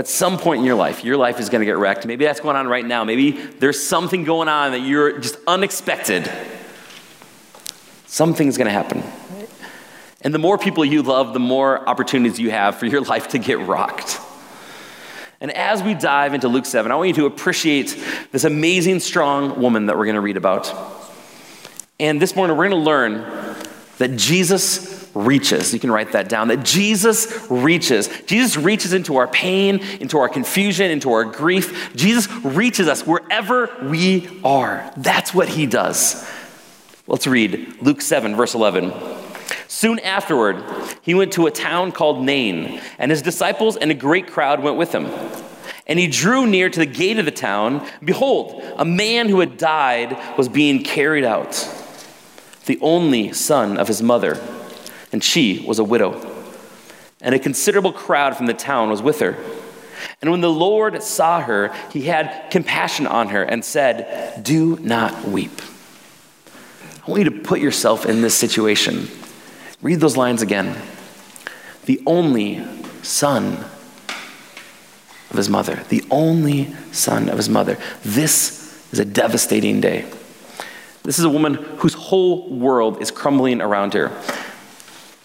But 0.00 0.08
some 0.08 0.38
point 0.38 0.60
in 0.60 0.64
your 0.64 0.76
life, 0.76 1.04
your 1.04 1.18
life 1.18 1.38
is 1.40 1.50
going 1.50 1.60
to 1.60 1.66
get 1.66 1.76
wrecked. 1.76 2.06
Maybe 2.06 2.24
that's 2.24 2.40
going 2.40 2.56
on 2.56 2.66
right 2.66 2.86
now. 2.86 3.04
Maybe 3.04 3.32
there's 3.32 3.86
something 3.86 4.24
going 4.24 4.48
on 4.48 4.72
that 4.72 4.80
you're 4.80 5.18
just 5.18 5.36
unexpected. 5.46 6.26
Something's 8.06 8.56
going 8.56 8.64
to 8.64 8.72
happen. 8.72 9.02
And 10.22 10.32
the 10.32 10.38
more 10.38 10.56
people 10.56 10.86
you 10.86 11.02
love, 11.02 11.34
the 11.34 11.38
more 11.38 11.86
opportunities 11.86 12.40
you 12.40 12.50
have 12.50 12.76
for 12.76 12.86
your 12.86 13.02
life 13.12 13.28
to 13.28 13.38
get 13.38 13.58
rocked. 13.58 14.18
And 15.38 15.50
as 15.50 15.82
we 15.82 15.92
dive 15.92 16.32
into 16.32 16.48
Luke 16.48 16.64
7, 16.64 16.90
I 16.90 16.94
want 16.94 17.08
you 17.08 17.14
to 17.16 17.26
appreciate 17.26 18.02
this 18.32 18.44
amazing, 18.44 19.00
strong 19.00 19.60
woman 19.60 19.84
that 19.84 19.98
we're 19.98 20.06
going 20.06 20.14
to 20.14 20.22
read 20.22 20.38
about. 20.38 20.74
And 21.98 22.22
this 22.22 22.34
morning, 22.34 22.56
we're 22.56 22.70
going 22.70 22.82
to 22.82 22.86
learn 22.86 23.54
that 23.98 24.16
Jesus 24.16 24.99
reaches. 25.14 25.72
You 25.72 25.80
can 25.80 25.90
write 25.90 26.12
that 26.12 26.28
down. 26.28 26.48
That 26.48 26.64
Jesus 26.64 27.46
reaches. 27.50 28.08
Jesus 28.26 28.56
reaches 28.56 28.92
into 28.92 29.16
our 29.16 29.28
pain, 29.28 29.80
into 30.00 30.18
our 30.18 30.28
confusion, 30.28 30.90
into 30.90 31.12
our 31.12 31.24
grief. 31.24 31.94
Jesus 31.94 32.30
reaches 32.44 32.88
us 32.88 33.06
wherever 33.06 33.70
we 33.82 34.40
are. 34.44 34.92
That's 34.96 35.34
what 35.34 35.48
he 35.48 35.66
does. 35.66 36.28
Let's 37.06 37.26
read 37.26 37.82
Luke 37.82 38.02
7, 38.02 38.36
verse 38.36 38.54
11. 38.54 38.92
Soon 39.66 39.98
afterward, 40.00 40.62
he 41.02 41.14
went 41.14 41.32
to 41.32 41.46
a 41.46 41.50
town 41.50 41.92
called 41.92 42.22
Nain, 42.22 42.80
and 42.98 43.10
his 43.10 43.22
disciples 43.22 43.76
and 43.76 43.90
a 43.90 43.94
great 43.94 44.28
crowd 44.28 44.62
went 44.62 44.76
with 44.76 44.92
him. 44.92 45.06
And 45.86 45.98
he 45.98 46.06
drew 46.06 46.46
near 46.46 46.70
to 46.70 46.78
the 46.78 46.86
gate 46.86 47.18
of 47.18 47.24
the 47.24 47.32
town. 47.32 47.84
Behold, 48.04 48.62
a 48.76 48.84
man 48.84 49.28
who 49.28 49.40
had 49.40 49.56
died 49.56 50.38
was 50.38 50.48
being 50.48 50.84
carried 50.84 51.24
out, 51.24 51.68
the 52.66 52.78
only 52.80 53.32
son 53.32 53.76
of 53.76 53.88
his 53.88 54.02
mother 54.02 54.40
and 55.12 55.22
she 55.22 55.64
was 55.66 55.78
a 55.78 55.84
widow. 55.84 56.36
And 57.20 57.34
a 57.34 57.38
considerable 57.38 57.92
crowd 57.92 58.36
from 58.36 58.46
the 58.46 58.54
town 58.54 58.90
was 58.90 59.02
with 59.02 59.20
her. 59.20 59.36
And 60.20 60.30
when 60.30 60.40
the 60.40 60.50
Lord 60.50 61.02
saw 61.02 61.40
her, 61.40 61.74
he 61.90 62.02
had 62.02 62.50
compassion 62.50 63.06
on 63.06 63.28
her 63.28 63.42
and 63.42 63.64
said, 63.64 64.42
Do 64.42 64.78
not 64.78 65.24
weep. 65.28 65.60
I 67.06 67.10
want 67.10 67.24
you 67.24 67.30
to 67.30 67.40
put 67.40 67.60
yourself 67.60 68.06
in 68.06 68.22
this 68.22 68.34
situation. 68.34 69.08
Read 69.82 70.00
those 70.00 70.16
lines 70.16 70.42
again. 70.42 70.80
The 71.86 72.02
only 72.06 72.64
son 73.02 73.64
of 75.30 75.36
his 75.36 75.48
mother, 75.48 75.82
the 75.88 76.04
only 76.10 76.74
son 76.92 77.28
of 77.28 77.36
his 77.36 77.48
mother. 77.48 77.78
This 78.02 78.88
is 78.92 78.98
a 78.98 79.04
devastating 79.04 79.80
day. 79.80 80.04
This 81.02 81.18
is 81.18 81.24
a 81.24 81.30
woman 81.30 81.54
whose 81.54 81.94
whole 81.94 82.50
world 82.50 83.00
is 83.00 83.10
crumbling 83.10 83.60
around 83.60 83.94
her. 83.94 84.08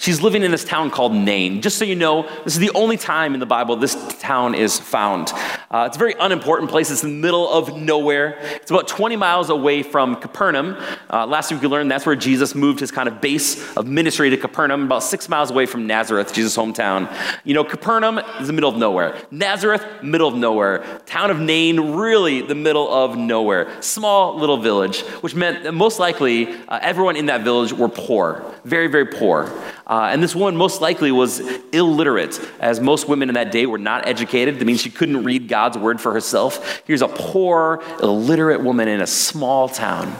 She's 0.06 0.22
living 0.22 0.44
in 0.44 0.52
this 0.52 0.64
town 0.64 0.92
called 0.92 1.16
Nain. 1.16 1.64
Just 1.64 1.80
so 1.80 1.84
you 1.84 1.96
know, 1.96 2.30
this 2.44 2.54
is 2.54 2.60
the 2.60 2.70
only 2.76 2.96
time 2.96 3.34
in 3.34 3.40
the 3.40 3.48
Bible 3.48 3.76
this 3.76 3.98
town 4.20 4.54
is 4.54 4.80
found. 4.80 5.34
Uh, 5.72 5.86
it's 5.88 5.96
a 5.96 6.00
very 6.00 6.14
unimportant 6.20 6.70
place. 6.70 6.92
It's 6.92 7.04
in 7.04 7.10
the 7.10 7.16
middle 7.16 7.50
of 7.50 7.76
nowhere. 7.76 8.38
It's 8.54 8.70
about 8.70 8.88
20 8.88 9.16
miles 9.16 9.50
away 9.50 9.82
from 9.82 10.18
Capernaum. 10.18 10.78
Uh, 11.10 11.26
last 11.26 11.52
week 11.52 11.60
we 11.60 11.68
learned 11.68 11.90
that's 11.90 12.06
where 12.06 12.16
Jesus 12.16 12.54
moved 12.54 12.82
his 12.82 12.92
kind 12.92 13.10
of 13.10 13.20
base 13.20 13.76
of 13.76 13.88
ministry 13.88 14.30
to 14.30 14.38
Capernaum, 14.38 14.84
about 14.84 15.02
six 15.02 15.28
miles 15.28 15.50
away 15.50 15.66
from 15.66 15.88
Nazareth, 15.88 16.32
Jesus' 16.32 16.56
hometown. 16.56 17.12
You 17.44 17.56
know, 17.56 17.64
Capernaum 17.64 18.20
is 18.40 18.46
the 18.46 18.54
middle 18.54 18.70
of 18.70 18.78
nowhere. 18.78 19.18
Nazareth, 19.32 19.84
middle 20.04 20.28
of 20.28 20.36
nowhere. 20.36 20.84
Town 21.08 21.32
of 21.32 21.40
Nain, 21.40 21.96
really 21.96 22.42
the 22.42 22.54
middle 22.54 22.94
of 22.94 23.18
nowhere. 23.18 23.82
Small 23.82 24.38
little 24.38 24.58
village, 24.58 25.02
which 25.22 25.34
meant 25.34 25.64
that 25.64 25.72
most 25.72 25.98
likely 25.98 26.54
uh, 26.68 26.78
everyone 26.84 27.16
in 27.16 27.26
that 27.26 27.42
village 27.42 27.74
were 27.74 27.90
poor, 27.90 28.54
very, 28.66 28.86
very 28.86 29.08
poor. 29.08 29.52
Uh, 29.88 30.10
and 30.12 30.22
this 30.24 30.36
woman 30.36 30.56
most 30.56 30.82
likely 30.82 31.12
was 31.12 31.40
illiterate, 31.72 32.40
as 32.60 32.80
most 32.80 33.08
women 33.08 33.30
in 33.30 33.36
that 33.36 33.52
day 33.52 33.68
were 33.68 33.78
not 33.78 34.08
educated. 34.08 34.60
That 34.60 34.66
means 34.66 34.82
she 34.82 34.90
couldn't 34.90 35.24
read 35.24 35.48
God's 35.48 35.78
word 35.78 36.02
for 36.02 36.12
herself. 36.12 36.82
Here's 36.86 37.04
a 37.04 37.08
poor, 37.08 37.84
illiterate 38.02 38.62
woman 38.62 38.88
in 38.88 39.02
a 39.02 39.08
small 39.08 39.70
town. 39.70 40.16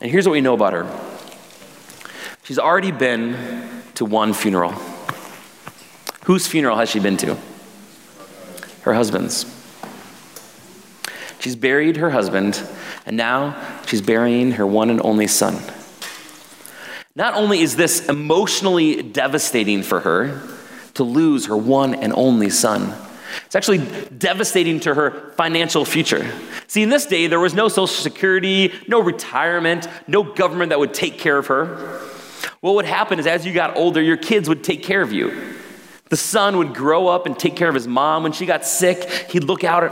And 0.00 0.10
here's 0.10 0.26
what 0.26 0.32
we 0.32 0.40
know 0.40 0.54
about 0.54 0.72
her 0.72 0.86
she's 2.44 2.60
already 2.60 2.92
been 2.92 3.82
to 3.94 4.04
one 4.04 4.32
funeral. 4.32 4.72
Whose 6.26 6.46
funeral 6.46 6.76
has 6.76 6.88
she 6.88 7.00
been 7.00 7.16
to? 7.18 7.36
Her 8.82 8.94
husband's. 8.94 9.52
She's 11.40 11.56
buried 11.56 11.96
her 11.96 12.10
husband, 12.10 12.60
and 13.04 13.16
now 13.16 13.80
she's 13.86 14.00
burying 14.00 14.52
her 14.52 14.66
one 14.66 14.90
and 14.90 15.00
only 15.02 15.26
son. 15.26 15.60
Not 17.16 17.32
only 17.32 17.60
is 17.60 17.76
this 17.76 18.06
emotionally 18.10 19.02
devastating 19.02 19.82
for 19.82 20.00
her 20.00 20.42
to 20.94 21.02
lose 21.02 21.46
her 21.46 21.56
one 21.56 21.94
and 21.94 22.12
only 22.12 22.50
son, 22.50 22.94
it's 23.46 23.56
actually 23.56 23.78
devastating 24.18 24.80
to 24.80 24.92
her 24.92 25.32
financial 25.32 25.86
future. 25.86 26.30
See, 26.66 26.82
in 26.82 26.90
this 26.90 27.06
day, 27.06 27.26
there 27.26 27.40
was 27.40 27.54
no 27.54 27.68
social 27.68 27.86
security, 27.86 28.70
no 28.86 29.00
retirement, 29.00 29.88
no 30.06 30.22
government 30.22 30.68
that 30.70 30.78
would 30.78 30.92
take 30.92 31.18
care 31.18 31.38
of 31.38 31.46
her. 31.46 31.76
What 32.60 32.74
would 32.74 32.84
happen 32.84 33.18
is 33.18 33.26
as 33.26 33.46
you 33.46 33.54
got 33.54 33.78
older, 33.78 34.02
your 34.02 34.18
kids 34.18 34.46
would 34.46 34.62
take 34.62 34.82
care 34.82 35.00
of 35.00 35.10
you. 35.10 35.54
The 36.10 36.16
son 36.18 36.58
would 36.58 36.74
grow 36.74 37.08
up 37.08 37.24
and 37.24 37.38
take 37.38 37.56
care 37.56 37.68
of 37.68 37.74
his 37.74 37.88
mom. 37.88 38.24
When 38.24 38.32
she 38.32 38.44
got 38.44 38.64
sick, 38.66 39.30
he'd 39.30 39.44
look 39.44 39.64
out 39.64 39.84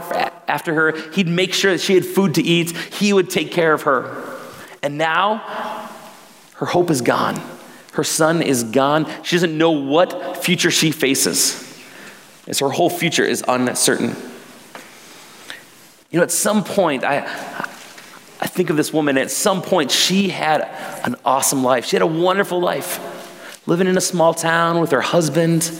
after 0.47 0.73
her. 0.75 1.11
He'd 1.13 1.27
make 1.27 1.53
sure 1.53 1.71
that 1.71 1.81
she 1.81 1.95
had 1.95 2.05
food 2.05 2.35
to 2.35 2.43
eat. 2.43 2.71
He 2.71 3.13
would 3.13 3.31
take 3.31 3.51
care 3.51 3.73
of 3.73 3.81
her. 3.81 4.23
And 4.81 4.99
now, 4.99 5.41
her 6.55 6.65
hope 6.65 6.89
is 6.89 7.01
gone. 7.01 7.41
Her 7.93 8.03
son 8.03 8.41
is 8.41 8.63
gone. 8.63 9.09
She 9.23 9.35
doesn't 9.35 9.57
know 9.57 9.71
what 9.71 10.43
future 10.43 10.71
she 10.71 10.91
faces. 10.91 11.61
As 12.47 12.59
her 12.59 12.69
whole 12.69 12.89
future 12.89 13.23
is 13.23 13.43
uncertain. 13.47 14.15
You 16.11 16.19
know, 16.19 16.23
at 16.23 16.31
some 16.31 16.63
point, 16.63 17.03
I, 17.03 17.19
I 17.19 18.47
think 18.47 18.69
of 18.69 18.77
this 18.77 18.93
woman, 18.93 19.17
at 19.17 19.31
some 19.31 19.61
point, 19.61 19.91
she 19.91 20.29
had 20.29 20.61
an 21.05 21.15
awesome 21.25 21.63
life. 21.63 21.85
She 21.85 21.95
had 21.95 22.03
a 22.03 22.07
wonderful 22.07 22.59
life, 22.59 22.99
living 23.65 23.87
in 23.87 23.97
a 23.97 24.01
small 24.01 24.33
town 24.33 24.79
with 24.79 24.91
her 24.91 25.01
husband, 25.01 25.71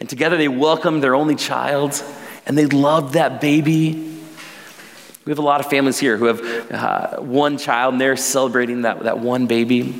and 0.00 0.08
together 0.08 0.36
they 0.36 0.48
welcomed 0.48 1.02
their 1.02 1.14
only 1.14 1.36
child, 1.36 2.02
and 2.46 2.56
they 2.56 2.66
loved 2.66 3.14
that 3.14 3.40
baby. 3.40 3.92
We 5.24 5.30
have 5.30 5.38
a 5.38 5.42
lot 5.42 5.60
of 5.60 5.70
families 5.70 5.98
here 5.98 6.16
who 6.16 6.26
have 6.26 6.72
uh, 6.72 7.20
one 7.20 7.58
child, 7.58 7.94
and 7.94 8.00
they're 8.00 8.16
celebrating 8.16 8.82
that, 8.82 9.00
that 9.04 9.18
one 9.18 9.46
baby. 9.46 9.94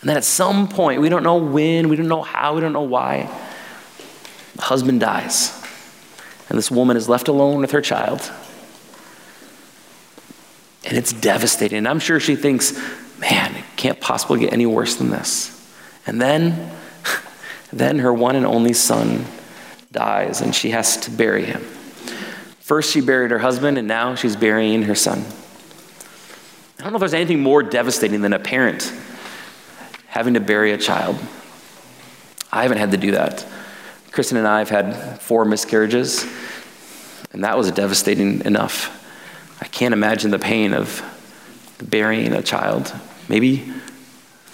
And 0.00 0.10
then 0.10 0.16
at 0.16 0.24
some 0.24 0.68
point, 0.68 1.00
we 1.00 1.08
don't 1.08 1.22
know 1.22 1.36
when, 1.36 1.88
we 1.88 1.96
don't 1.96 2.08
know 2.08 2.22
how, 2.22 2.54
we 2.54 2.60
don't 2.60 2.72
know 2.72 2.82
why, 2.82 3.30
the 4.54 4.62
husband 4.62 5.00
dies. 5.00 5.52
And 6.48 6.58
this 6.58 6.70
woman 6.70 6.96
is 6.96 7.08
left 7.08 7.28
alone 7.28 7.60
with 7.60 7.72
her 7.72 7.80
child. 7.80 8.30
And 10.84 10.96
it's 10.96 11.12
devastating. 11.12 11.78
And 11.78 11.88
I'm 11.88 11.98
sure 11.98 12.20
she 12.20 12.36
thinks, 12.36 12.72
man, 13.18 13.56
it 13.56 13.64
can't 13.76 14.00
possibly 14.00 14.40
get 14.40 14.52
any 14.52 14.66
worse 14.66 14.96
than 14.96 15.10
this. 15.10 15.52
And 16.06 16.20
then, 16.20 16.70
then 17.72 17.98
her 17.98 18.12
one 18.12 18.36
and 18.36 18.46
only 18.46 18.72
son 18.74 19.24
dies, 19.90 20.40
and 20.40 20.54
she 20.54 20.70
has 20.70 20.96
to 20.98 21.10
bury 21.10 21.44
him. 21.44 21.62
First, 22.60 22.92
she 22.92 23.00
buried 23.00 23.30
her 23.30 23.38
husband, 23.38 23.78
and 23.78 23.88
now 23.88 24.14
she's 24.14 24.36
burying 24.36 24.82
her 24.82 24.94
son. 24.94 25.24
I 26.78 26.82
don't 26.82 26.92
know 26.92 26.96
if 26.96 27.00
there's 27.00 27.14
anything 27.14 27.40
more 27.40 27.62
devastating 27.62 28.20
than 28.20 28.32
a 28.32 28.38
parent 28.38 28.92
having 30.16 30.32
to 30.32 30.40
bury 30.40 30.72
a 30.72 30.78
child. 30.78 31.14
I 32.50 32.62
haven't 32.62 32.78
had 32.78 32.92
to 32.92 32.96
do 32.96 33.10
that. 33.10 33.46
Kristen 34.12 34.38
and 34.38 34.48
I 34.48 34.60
have 34.60 34.70
had 34.70 35.20
four 35.20 35.44
miscarriages, 35.44 36.24
and 37.32 37.44
that 37.44 37.58
was 37.58 37.70
devastating 37.70 38.42
enough. 38.46 38.90
I 39.60 39.66
can't 39.66 39.92
imagine 39.92 40.30
the 40.30 40.38
pain 40.38 40.72
of 40.72 41.02
burying 41.82 42.32
a 42.32 42.40
child. 42.40 42.94
Maybe 43.28 43.70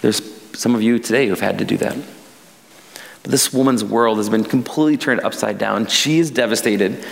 there's 0.01 0.21
some 0.51 0.75
of 0.75 0.81
you 0.81 0.99
today 0.99 1.27
who've 1.27 1.39
had 1.39 1.59
to 1.59 1.65
do 1.65 1.77
that. 1.77 1.95
But 3.21 3.31
this 3.31 3.53
woman's 3.53 3.85
world 3.85 4.17
has 4.17 4.27
been 4.27 4.43
completely 4.43 4.97
turned 4.97 5.21
upside 5.21 5.59
down. 5.59 5.87
She 5.87 6.19
is 6.19 6.29
devastated 6.29 7.05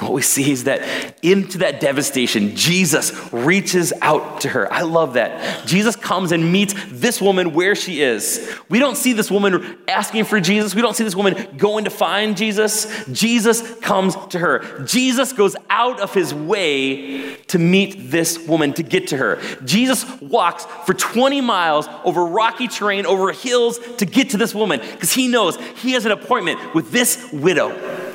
what 0.00 0.12
we 0.12 0.22
see 0.22 0.50
is 0.50 0.64
that 0.64 1.16
into 1.22 1.58
that 1.58 1.80
devastation, 1.80 2.54
Jesus 2.56 3.32
reaches 3.32 3.92
out 4.00 4.42
to 4.42 4.48
her. 4.50 4.72
I 4.72 4.82
love 4.82 5.14
that. 5.14 5.66
Jesus 5.66 5.96
comes 5.96 6.32
and 6.32 6.52
meets 6.52 6.74
this 6.88 7.20
woman 7.20 7.52
where 7.52 7.74
she 7.74 8.02
is. 8.02 8.54
We 8.68 8.78
don't 8.78 8.96
see 8.96 9.12
this 9.12 9.30
woman 9.30 9.78
asking 9.88 10.24
for 10.24 10.40
Jesus. 10.40 10.74
We 10.74 10.82
don't 10.82 10.94
see 10.94 11.04
this 11.04 11.16
woman 11.16 11.56
going 11.56 11.84
to 11.84 11.90
find 11.90 12.36
Jesus. 12.36 13.04
Jesus 13.06 13.74
comes 13.80 14.14
to 14.28 14.38
her. 14.38 14.84
Jesus 14.84 15.32
goes 15.32 15.56
out 15.70 16.00
of 16.00 16.14
his 16.14 16.34
way 16.34 17.36
to 17.46 17.58
meet 17.58 18.10
this 18.10 18.38
woman, 18.46 18.72
to 18.74 18.82
get 18.82 19.08
to 19.08 19.16
her. 19.16 19.40
Jesus 19.64 20.04
walks 20.20 20.64
for 20.86 20.94
20 20.94 21.40
miles 21.40 21.88
over 22.04 22.24
rocky 22.24 22.68
terrain, 22.68 23.06
over 23.06 23.32
hills 23.32 23.78
to 23.96 24.06
get 24.06 24.30
to 24.30 24.36
this 24.36 24.54
woman 24.54 24.80
because 24.80 25.12
he 25.12 25.28
knows 25.28 25.56
he 25.76 25.92
has 25.92 26.04
an 26.04 26.12
appointment 26.12 26.74
with 26.74 26.90
this 26.90 27.30
widow. 27.32 28.07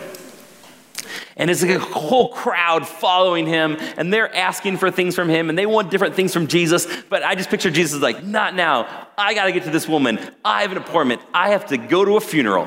And 1.36 1.50
it's 1.50 1.64
like 1.64 1.72
a 1.72 1.80
whole 1.80 2.30
crowd 2.30 2.88
following 2.88 3.48
him, 3.48 3.78
and 3.98 4.14
they're 4.14 4.34
asking 4.36 4.78
for 4.78 4.92
things 4.92 5.16
from 5.16 5.30
him, 5.30 5.50
and 5.50 5.58
they 5.58 5.66
want 5.66 5.90
different 5.90 6.14
things 6.14 6.32
from 6.32 6.48
Jesus. 6.48 6.88
But 7.10 7.24
I 7.24 7.34
just 7.34 7.50
picture 7.50 7.72
Jesus 7.72 8.02
like, 8.02 8.24
not 8.24 8.54
now. 8.54 9.08
I 9.18 9.34
got 9.34 9.46
to 9.46 9.52
get 9.52 9.64
to 9.64 9.72
this 9.72 9.88
woman. 9.88 10.20
I 10.46 10.62
have 10.62 10.72
an 10.72 10.78
appointment. 10.78 11.22
I 11.34 11.50
have 11.50 11.68
to 11.68 11.78
go 11.78 12.06
to 12.06 12.18
a 12.18 12.22
funeral. 12.22 12.66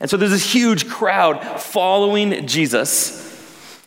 And 0.00 0.08
so 0.08 0.16
there's 0.16 0.30
this 0.30 0.50
huge 0.50 0.88
crowd 0.88 1.60
following 1.60 2.46
Jesus. 2.46 3.18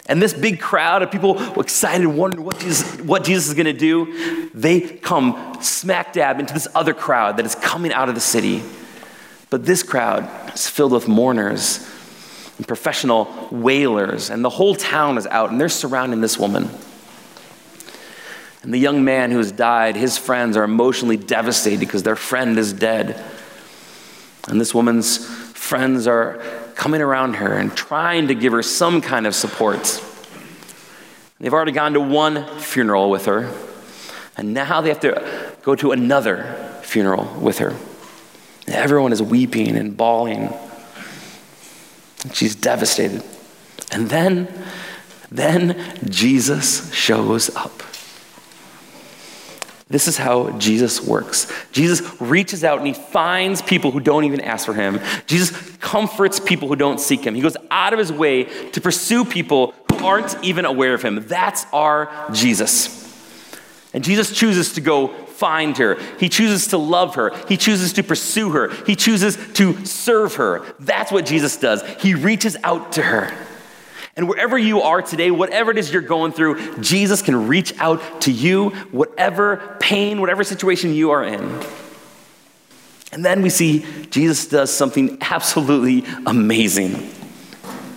And 0.05 0.21
this 0.21 0.33
big 0.33 0.59
crowd 0.59 1.01
of 1.01 1.09
people 1.09 1.59
excited, 1.59 2.05
wondering 2.05 2.45
what 2.45 2.59
Jesus, 2.59 2.99
what 3.01 3.23
Jesus 3.23 3.47
is 3.47 3.53
going 3.55 3.65
to 3.65 3.73
do, 3.73 4.49
they 4.53 4.81
come 4.81 5.57
smack 5.61 6.13
dab 6.13 6.39
into 6.39 6.53
this 6.53 6.67
other 6.75 6.93
crowd 6.93 7.37
that 7.37 7.45
is 7.45 7.55
coming 7.55 7.91
out 7.91 8.09
of 8.09 8.15
the 8.15 8.21
city. 8.21 8.61
But 9.49 9.65
this 9.65 9.81
crowd 9.81 10.29
is 10.53 10.67
filled 10.67 10.91
with 10.91 11.07
mourners 11.07 11.89
and 12.57 12.67
professional 12.67 13.49
wailers, 13.51 14.29
and 14.29 14.43
the 14.43 14.49
whole 14.49 14.75
town 14.75 15.17
is 15.17 15.25
out, 15.27 15.49
and 15.49 15.59
they're 15.59 15.69
surrounding 15.69 16.21
this 16.21 16.37
woman. 16.37 16.69
And 18.61 18.73
the 18.73 18.77
young 18.77 19.03
man 19.03 19.31
who 19.31 19.37
has 19.37 19.51
died, 19.51 19.95
his 19.95 20.17
friends 20.17 20.55
are 20.55 20.63
emotionally 20.63 21.17
devastated 21.17 21.79
because 21.79 22.03
their 22.03 22.15
friend 22.15 22.57
is 22.57 22.71
dead. 22.71 23.21
And 24.47 24.59
this 24.59 24.73
woman's 24.73 25.25
friends 25.27 26.07
are 26.07 26.41
coming 26.75 27.01
around 27.01 27.35
her 27.35 27.53
and 27.53 27.75
trying 27.75 28.27
to 28.27 28.35
give 28.35 28.53
her 28.53 28.63
some 28.63 29.01
kind 29.01 29.27
of 29.27 29.35
support. 29.35 30.01
They've 31.39 31.53
already 31.53 31.73
gone 31.73 31.93
to 31.93 31.99
one 31.99 32.45
funeral 32.59 33.09
with 33.09 33.25
her, 33.25 33.53
and 34.37 34.53
now 34.53 34.79
they 34.79 34.89
have 34.89 35.01
to 35.01 35.55
go 35.63 35.75
to 35.75 35.91
another 35.91 36.79
funeral 36.83 37.25
with 37.39 37.57
her. 37.57 37.75
Everyone 38.67 39.11
is 39.11 39.21
weeping 39.21 39.75
and 39.75 39.97
bawling. 39.97 40.53
She's 42.31 42.55
devastated. 42.55 43.23
And 43.91 44.09
then, 44.09 44.47
then 45.29 45.99
Jesus 46.09 46.93
shows 46.93 47.53
up. 47.55 47.83
This 49.89 50.07
is 50.07 50.17
how 50.17 50.49
Jesus 50.57 51.01
works. 51.01 51.51
Jesus 51.71 52.19
reaches 52.19 52.63
out 52.63 52.79
and 52.79 52.87
he 52.87 52.93
finds 52.93 53.61
people 53.61 53.91
who 53.91 53.99
don't 53.99 54.23
even 54.23 54.41
ask 54.41 54.65
for 54.65 54.73
him. 54.73 54.99
Jesus 55.27 55.51
comforts 55.77 56.39
people 56.39 56.67
who 56.67 56.75
don't 56.75 56.99
seek 56.99 57.23
him. 57.23 57.35
He 57.35 57.41
goes 57.41 57.57
out 57.69 57.93
of 57.93 57.99
his 57.99 58.11
way 58.11 58.45
to 58.71 58.81
pursue 58.81 59.23
people 59.23 59.75
who 59.91 60.03
aren't 60.03 60.41
even 60.43 60.65
aware 60.65 60.95
of 60.95 61.03
him. 61.03 61.27
That's 61.27 61.65
our 61.71 62.09
Jesus. 62.31 63.01
And 63.93 64.03
Jesus 64.03 64.35
chooses 64.35 64.73
to 64.73 64.81
go 64.81 65.13
find 65.33 65.77
her. 65.77 65.95
He 66.19 66.29
chooses 66.29 66.67
to 66.67 66.77
love 66.77 67.15
her. 67.15 67.31
He 67.47 67.57
chooses 67.57 67.93
to 67.93 68.03
pursue 68.03 68.51
her. 68.51 68.69
He 68.85 68.95
chooses 68.95 69.37
to 69.53 69.85
serve 69.85 70.35
her. 70.35 70.65
That's 70.79 71.11
what 71.11 71.25
Jesus 71.25 71.57
does. 71.57 71.83
He 72.01 72.13
reaches 72.13 72.55
out 72.63 72.93
to 72.93 73.01
her. 73.01 73.33
And 74.15 74.29
wherever 74.29 74.57
you 74.57 74.81
are 74.81 75.01
today, 75.01 75.31
whatever 75.31 75.71
it 75.71 75.77
is 75.77 75.91
you're 75.91 76.01
going 76.01 76.33
through, 76.33 76.77
Jesus 76.81 77.21
can 77.21 77.47
reach 77.47 77.77
out 77.79 78.21
to 78.21 78.31
you, 78.31 78.69
whatever 78.91 79.77
pain, 79.79 80.21
whatever 80.21 80.43
situation 80.43 80.93
you 80.93 81.11
are 81.11 81.23
in. 81.23 81.63
And 83.11 83.23
then 83.23 83.41
we 83.41 83.49
see 83.49 83.85
Jesus 84.09 84.47
does 84.47 84.71
something 84.71 85.17
absolutely 85.21 86.03
amazing. 86.25 86.91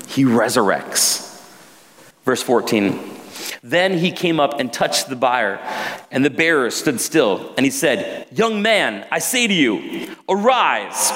He 0.09 0.25
resurrects. 0.25 1.25
Verse 2.25 2.43
14. 2.43 3.16
Then 3.63 3.99
he 3.99 4.13
came 4.13 4.39
up 4.41 4.61
and 4.61 4.73
touched 4.73 5.09
the 5.09 5.17
bier, 5.17 5.59
and 6.11 6.25
the 6.25 6.31
bearer 6.31 6.71
stood 6.71 7.01
still. 7.01 7.55
And 7.57 7.65
he 7.65 7.71
said, 7.71 8.27
Young 8.31 8.63
man, 8.63 9.07
I 9.11 9.19
say 9.19 9.47
to 9.47 9.55
you, 9.55 10.15
arise. 10.29 11.13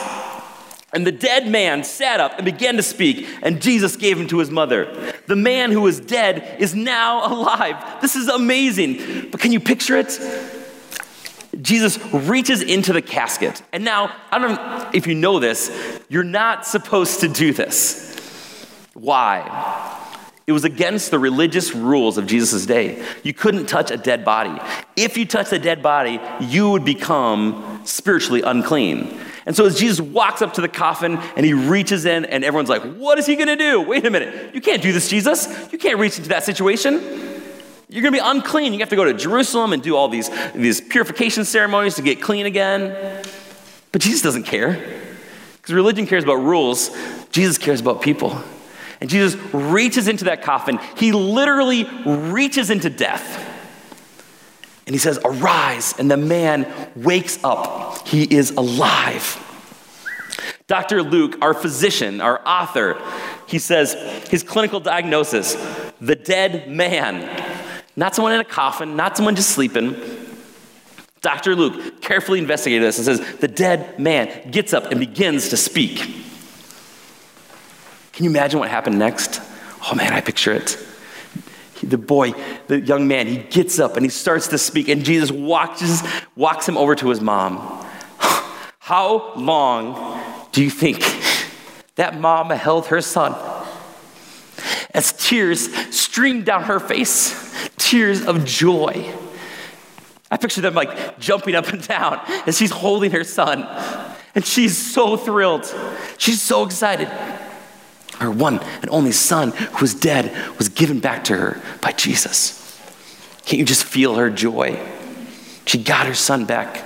And 0.93 1.07
the 1.07 1.13
dead 1.13 1.47
man 1.47 1.85
sat 1.85 2.19
up 2.19 2.33
and 2.37 2.45
began 2.45 2.77
to 2.77 2.83
speak, 2.83 3.29
and 3.43 3.63
Jesus 3.63 3.97
gave 3.97 4.19
him 4.19 4.27
to 4.29 4.39
his 4.39 4.51
mother. 4.51 5.15
The 5.27 5.37
man 5.37 5.71
who 5.71 5.83
was 5.83 6.01
dead 6.01 6.57
is 6.59 6.75
now 6.75 7.33
alive. 7.33 8.01
This 8.01 8.17
is 8.17 8.29
amazing. 8.29 9.31
But 9.31 9.41
can 9.41 9.53
you 9.53 9.61
picture 9.61 9.97
it? 9.97 10.19
Jesus 11.63 11.99
reaches 12.13 12.63
into 12.63 12.93
the 12.93 13.03
casket. 13.03 13.63
And 13.73 13.85
now, 13.85 14.15
I 14.31 14.39
don't 14.39 14.55
know 14.55 14.91
if 14.93 15.07
you 15.07 15.15
know 15.15 15.39
this, 15.39 16.01
you're 16.09 16.25
not 16.25 16.67
supposed 16.67 17.21
to 17.21 17.29
do 17.29 17.53
this. 17.53 18.17
Why? 18.95 19.90
It 20.51 20.53
was 20.53 20.65
against 20.65 21.13
the 21.13 21.19
religious 21.21 21.77
rules 21.77 22.19
of 22.19 22.27
Jesus' 22.27 22.67
day. 22.67 23.07
You 23.23 23.33
couldn't 23.33 23.67
touch 23.67 23.93
a 23.93 23.97
dead 23.97 24.25
body. 24.25 24.61
If 24.97 25.17
you 25.17 25.25
touched 25.25 25.53
a 25.53 25.61
dead 25.61 25.81
body, 25.81 26.21
you 26.41 26.71
would 26.71 26.85
become 26.85 27.83
spiritually 27.85 28.43
unclean. 28.43 29.17
And 29.47 29.55
so 29.55 29.65
as 29.65 29.79
Jesus 29.79 30.01
walks 30.01 30.43
up 30.43 30.55
to 30.55 30.61
the 30.61 30.67
coffin 30.67 31.19
and 31.37 31.47
he 31.47 31.53
reaches 31.53 32.05
in, 32.05 32.25
and 32.25 32.45
everyone's 32.45 32.69
like, 32.69 32.83
What 32.83 33.17
is 33.17 33.27
he 33.27 33.37
gonna 33.37 33.55
do? 33.55 33.81
Wait 33.81 34.05
a 34.05 34.11
minute. 34.11 34.53
You 34.53 34.61
can't 34.61 34.83
do 34.83 34.91
this, 34.91 35.09
Jesus. 35.09 35.47
You 35.73 35.79
can't 35.79 36.01
reach 36.01 36.19
into 36.19 36.31
that 36.31 36.43
situation. 36.43 36.95
You're 37.89 38.03
gonna 38.03 38.11
be 38.11 38.19
unclean. 38.19 38.73
You 38.73 38.81
have 38.81 38.89
to 38.89 38.97
go 38.97 39.05
to 39.05 39.15
Jerusalem 39.15 39.73
and 39.73 39.81
do 39.81 39.95
all 39.95 40.09
these, 40.09 40.31
these 40.53 40.81
purification 40.81 41.45
ceremonies 41.45 41.95
to 41.95 42.03
get 42.03 42.21
clean 42.21 42.47
again. 42.47 43.25
But 43.93 44.01
Jesus 44.01 44.21
doesn't 44.21 44.47
care. 44.47 44.73
Because 45.59 45.75
religion 45.75 46.09
cares 46.09 46.25
about 46.25 46.43
rules, 46.43 46.91
Jesus 47.31 47.57
cares 47.57 47.81
about 47.81 48.03
people. 48.03 48.43
And 49.01 49.09
Jesus 49.09 49.35
reaches 49.55 50.09
into 50.09 50.27
that 50.27 50.43
coffin. 50.43 50.79
He 50.97 51.13
literally 51.13 51.85
reaches 52.05 52.71
into 52.71 52.91
death. 52.91 53.47
And 54.87 54.95
he 54.95 54.99
says, 54.99 55.19
Arise. 55.25 55.95
And 55.99 56.11
the 56.11 56.17
man 56.17 56.67
wakes 56.97 57.43
up. 57.43 58.07
He 58.09 58.25
is 58.25 58.51
alive. 58.53 59.47
Dr. 60.67 61.03
Luke, 61.03 61.37
our 61.43 61.55
physician, 61.55 62.21
our 62.21 62.41
author, 62.47 63.01
he 63.47 63.59
says 63.59 63.95
his 64.29 64.43
clinical 64.43 64.81
diagnosis 64.81 65.57
the 66.01 66.15
dead 66.15 66.71
man. 66.71 67.29
Not 67.97 68.15
someone 68.15 68.33
in 68.33 68.41
a 68.41 68.45
coffin, 68.45 68.97
not 68.97 69.17
someone 69.17 69.37
just 69.37 69.51
sleeping. 69.51 69.97
Dr. 71.21 71.55
Luke 71.55 72.01
carefully 72.01 72.39
investigated 72.39 72.87
this 72.87 72.97
and 72.99 73.05
says 73.05 73.37
the 73.39 73.49
dead 73.49 73.99
man 73.99 74.51
gets 74.51 74.73
up 74.73 74.87
and 74.87 74.99
begins 74.99 75.51
to 75.51 75.57
speak. 75.57 76.09
Can 78.21 78.25
you 78.25 78.31
imagine 78.33 78.61
what 78.61 78.69
happened 78.69 78.99
next? 78.99 79.41
Oh 79.91 79.95
man, 79.95 80.13
I 80.13 80.21
picture 80.21 80.53
it 80.53 80.77
the 81.83 81.97
boy, 81.97 82.35
the 82.67 82.79
young 82.79 83.09
man, 83.09 83.27
he 83.27 83.39
gets 83.39 83.79
up 83.79 83.97
and 83.97 84.05
he 84.05 84.11
starts 84.11 84.49
to 84.49 84.59
speak, 84.59 84.89
and 84.89 85.03
Jesus 85.03 85.31
walks, 85.31 86.03
walks 86.37 86.69
him 86.69 86.77
over 86.77 86.95
to 86.97 87.09
his 87.09 87.23
mom. 87.23 87.57
How 88.79 89.33
long 89.37 90.23
do 90.53 90.63
you 90.63 90.69
think 90.69 91.03
that 91.95 92.21
mom 92.21 92.51
held 92.51 92.89
her 92.89 93.01
son? 93.01 93.35
As 94.93 95.13
tears 95.13 95.75
streamed 95.97 96.45
down 96.45 96.65
her 96.65 96.79
face, 96.79 97.57
tears 97.79 98.27
of 98.27 98.45
joy. 98.45 99.15
I 100.31 100.37
picture 100.37 100.61
them 100.61 100.75
like 100.75 101.19
jumping 101.19 101.55
up 101.55 101.69
and 101.69 101.89
down 101.89 102.21
as 102.47 102.59
she's 102.59 102.71
holding 102.71 103.13
her 103.13 103.25
son. 103.25 103.67
And 104.35 104.45
she's 104.45 104.77
so 104.77 105.17
thrilled. 105.17 105.75
She's 106.19 106.43
so 106.43 106.67
excited 106.67 107.09
her 108.21 108.31
one 108.31 108.61
and 108.83 108.91
only 108.91 109.13
son 109.13 109.51
who 109.53 109.79
was 109.81 109.95
dead 109.95 110.33
was 110.59 110.69
given 110.69 111.01
back 111.01 111.25
to 111.25 111.37
her 111.37 111.61
by 111.81 111.93
Jesus. 111.93 112.57
Can't 113.45 113.59
you 113.59 113.65
just 113.65 113.85
feel 113.85 114.17
her 114.17 114.31
joy? 114.31 114.79
She 115.67 115.83
got 115.83 116.07
her 116.07 116.15
son 116.15 116.45
back. 116.45 116.85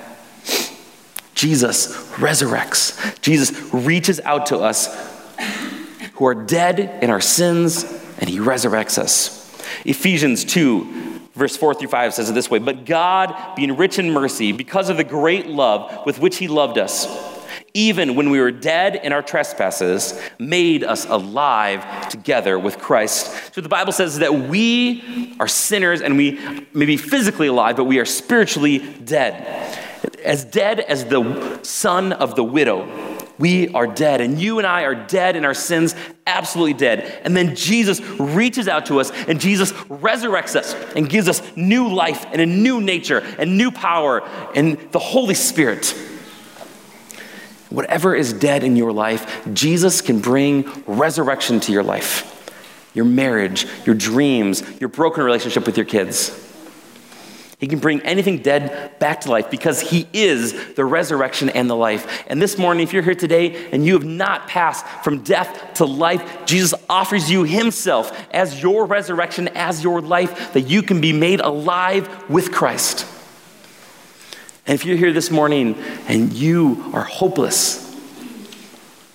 Jesus 1.34 1.88
resurrects. 2.14 3.20
Jesus 3.20 3.72
reaches 3.72 4.20
out 4.20 4.46
to 4.46 4.58
us 4.58 4.88
who 6.14 6.26
are 6.26 6.34
dead 6.34 7.02
in 7.02 7.10
our 7.10 7.20
sins 7.20 7.84
and 8.18 8.28
he 8.28 8.38
resurrects 8.38 8.98
us. 8.98 9.40
Ephesians 9.84 10.44
2, 10.44 11.20
verse 11.34 11.56
4 11.56 11.74
through 11.74 11.88
5 11.88 12.14
says 12.14 12.30
it 12.30 12.34
this 12.34 12.50
way 12.50 12.58
But 12.58 12.84
God, 12.84 13.56
being 13.56 13.76
rich 13.76 13.98
in 13.98 14.10
mercy, 14.10 14.52
because 14.52 14.88
of 14.88 14.96
the 14.96 15.04
great 15.04 15.46
love 15.46 16.06
with 16.06 16.18
which 16.20 16.36
he 16.36 16.48
loved 16.48 16.78
us, 16.78 17.06
even 17.74 18.14
when 18.14 18.30
we 18.30 18.40
were 18.40 18.52
dead 18.52 18.94
in 18.94 19.12
our 19.12 19.20
trespasses, 19.20 20.18
made 20.38 20.84
us 20.84 21.06
alive 21.06 22.08
together 22.08 22.56
with 22.56 22.78
Christ. 22.78 23.52
So 23.52 23.60
the 23.60 23.68
Bible 23.68 23.92
says 23.92 24.20
that 24.20 24.32
we 24.32 25.34
are 25.40 25.48
sinners 25.48 26.00
and 26.00 26.16
we 26.16 26.38
may 26.72 26.86
be 26.86 26.96
physically 26.96 27.48
alive, 27.48 27.76
but 27.76 27.84
we 27.84 27.98
are 27.98 28.04
spiritually 28.04 28.78
dead. 28.78 29.80
As 30.24 30.44
dead 30.44 30.78
as 30.78 31.04
the 31.06 31.58
son 31.62 32.12
of 32.12 32.36
the 32.36 32.44
widow, 32.44 32.88
we 33.38 33.68
are 33.74 33.88
dead. 33.88 34.20
And 34.20 34.40
you 34.40 34.58
and 34.58 34.66
I 34.66 34.82
are 34.82 34.94
dead 34.94 35.34
in 35.34 35.44
our 35.44 35.54
sins, 35.54 35.96
absolutely 36.28 36.74
dead. 36.74 37.20
And 37.24 37.36
then 37.36 37.56
Jesus 37.56 38.00
reaches 38.00 38.68
out 38.68 38.86
to 38.86 39.00
us 39.00 39.10
and 39.26 39.40
Jesus 39.40 39.72
resurrects 39.72 40.54
us 40.54 40.74
and 40.94 41.08
gives 41.08 41.28
us 41.28 41.42
new 41.56 41.92
life 41.92 42.24
and 42.30 42.40
a 42.40 42.46
new 42.46 42.80
nature 42.80 43.18
and 43.36 43.58
new 43.58 43.72
power 43.72 44.22
and 44.54 44.78
the 44.92 45.00
Holy 45.00 45.34
Spirit. 45.34 45.92
Whatever 47.70 48.14
is 48.14 48.32
dead 48.32 48.62
in 48.62 48.76
your 48.76 48.92
life, 48.92 49.46
Jesus 49.52 50.00
can 50.00 50.20
bring 50.20 50.70
resurrection 50.86 51.60
to 51.60 51.72
your 51.72 51.82
life. 51.82 52.30
Your 52.94 53.04
marriage, 53.04 53.66
your 53.84 53.94
dreams, 53.94 54.62
your 54.80 54.88
broken 54.88 55.24
relationship 55.24 55.66
with 55.66 55.76
your 55.76 55.86
kids. 55.86 56.40
He 57.58 57.68
can 57.68 57.78
bring 57.78 58.00
anything 58.02 58.42
dead 58.42 58.98
back 58.98 59.22
to 59.22 59.30
life 59.30 59.50
because 59.50 59.80
He 59.80 60.06
is 60.12 60.74
the 60.74 60.84
resurrection 60.84 61.48
and 61.48 61.70
the 61.70 61.74
life. 61.74 62.24
And 62.26 62.42
this 62.42 62.58
morning, 62.58 62.82
if 62.82 62.92
you're 62.92 63.02
here 63.02 63.14
today 63.14 63.70
and 63.70 63.86
you 63.86 63.94
have 63.94 64.04
not 64.04 64.48
passed 64.48 64.86
from 65.02 65.22
death 65.22 65.74
to 65.74 65.86
life, 65.86 66.44
Jesus 66.44 66.74
offers 66.90 67.30
you 67.30 67.44
Himself 67.44 68.12
as 68.32 68.62
your 68.62 68.84
resurrection, 68.84 69.48
as 69.48 69.82
your 69.82 70.02
life, 70.02 70.52
that 70.52 70.62
you 70.62 70.82
can 70.82 71.00
be 71.00 71.12
made 71.12 71.40
alive 71.40 72.28
with 72.28 72.52
Christ. 72.52 73.06
And 74.66 74.74
if 74.74 74.86
you're 74.86 74.96
here 74.96 75.12
this 75.12 75.30
morning 75.30 75.76
and 76.08 76.32
you 76.32 76.90
are 76.94 77.04
hopeless 77.04 77.82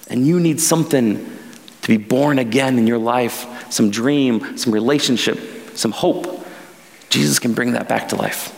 and 0.08 0.26
you 0.26 0.40
need 0.40 0.62
something 0.62 1.38
to 1.82 1.88
be 1.88 1.98
born 1.98 2.38
again 2.38 2.78
in 2.78 2.86
your 2.86 3.00
life, 3.00 3.72
some 3.72 3.90
dream, 3.90 4.58
some 4.58 4.74
relationship, 4.74 5.40
some 5.76 5.92
hope, 5.92 6.46
Jesus 7.10 7.40
can 7.40 7.54
bring 7.54 7.72
that 7.72 7.88
back 7.88 8.10
to 8.10 8.16
life. 8.16 8.56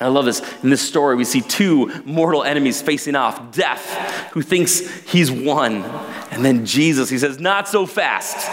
I 0.00 0.08
love 0.08 0.24
this. 0.24 0.42
In 0.64 0.70
this 0.70 0.82
story, 0.82 1.14
we 1.14 1.24
see 1.24 1.40
two 1.40 1.92
mortal 2.04 2.42
enemies 2.42 2.82
facing 2.82 3.14
off 3.14 3.52
death, 3.52 4.30
who 4.32 4.42
thinks 4.42 4.80
he's 5.04 5.30
won. 5.30 5.84
And 6.32 6.44
then 6.44 6.66
Jesus, 6.66 7.08
he 7.08 7.18
says, 7.18 7.38
Not 7.38 7.68
so 7.68 7.86
fast. 7.86 8.50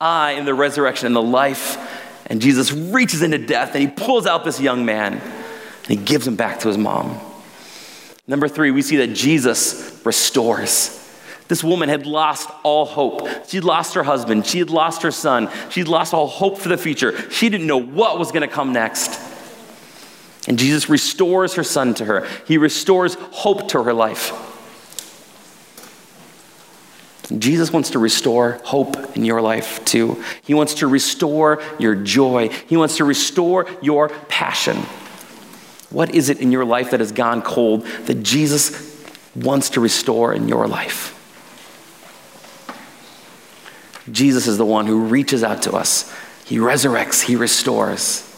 I 0.00 0.32
am 0.32 0.44
the 0.44 0.54
resurrection 0.54 1.06
and 1.06 1.16
the 1.16 1.22
life. 1.22 1.76
And 2.26 2.40
Jesus 2.40 2.72
reaches 2.72 3.22
into 3.22 3.38
death 3.38 3.74
and 3.74 3.82
he 3.82 3.88
pulls 3.88 4.26
out 4.26 4.44
this 4.44 4.60
young 4.60 4.84
man 4.84 5.20
he 5.86 5.96
gives 5.96 6.26
him 6.26 6.36
back 6.36 6.60
to 6.60 6.68
his 6.68 6.78
mom. 6.78 7.18
Number 8.26 8.48
three, 8.48 8.70
we 8.70 8.82
see 8.82 8.96
that 8.96 9.14
Jesus 9.14 10.00
restores. 10.04 11.00
This 11.48 11.62
woman 11.62 11.90
had 11.90 12.06
lost 12.06 12.48
all 12.62 12.86
hope. 12.86 13.28
She'd 13.48 13.64
lost 13.64 13.94
her 13.94 14.02
husband. 14.02 14.46
She 14.46 14.58
had 14.58 14.70
lost 14.70 15.02
her 15.02 15.10
son. 15.10 15.50
She'd 15.68 15.88
lost 15.88 16.14
all 16.14 16.26
hope 16.26 16.58
for 16.58 16.70
the 16.70 16.78
future. 16.78 17.30
She 17.30 17.50
didn't 17.50 17.66
know 17.66 17.80
what 17.80 18.18
was 18.18 18.32
going 18.32 18.48
to 18.48 18.52
come 18.52 18.72
next. 18.72 19.20
And 20.48 20.58
Jesus 20.58 20.88
restores 20.88 21.54
her 21.54 21.64
son 21.64 21.94
to 21.94 22.04
her, 22.04 22.28
he 22.46 22.58
restores 22.58 23.14
hope 23.14 23.68
to 23.68 23.82
her 23.82 23.92
life. 23.92 24.32
Jesus 27.38 27.72
wants 27.72 27.90
to 27.90 27.98
restore 27.98 28.60
hope 28.64 29.16
in 29.16 29.24
your 29.24 29.40
life 29.40 29.82
too. 29.86 30.22
He 30.42 30.52
wants 30.52 30.74
to 30.74 30.86
restore 30.86 31.62
your 31.78 31.94
joy. 31.94 32.48
He 32.48 32.76
wants 32.76 32.98
to 32.98 33.04
restore 33.04 33.66
your 33.80 34.10
passion. 34.10 34.76
What 35.94 36.12
is 36.12 36.28
it 36.28 36.40
in 36.40 36.50
your 36.50 36.64
life 36.64 36.90
that 36.90 36.98
has 36.98 37.12
gone 37.12 37.40
cold 37.40 37.86
that 38.06 38.24
Jesus 38.24 38.92
wants 39.36 39.70
to 39.70 39.80
restore 39.80 40.34
in 40.34 40.48
your 40.48 40.66
life? 40.66 41.12
Jesus 44.10 44.48
is 44.48 44.58
the 44.58 44.66
one 44.66 44.86
who 44.86 45.04
reaches 45.04 45.44
out 45.44 45.62
to 45.62 45.72
us. 45.72 46.12
He 46.44 46.58
resurrects, 46.58 47.22
He 47.22 47.36
restores. 47.36 48.28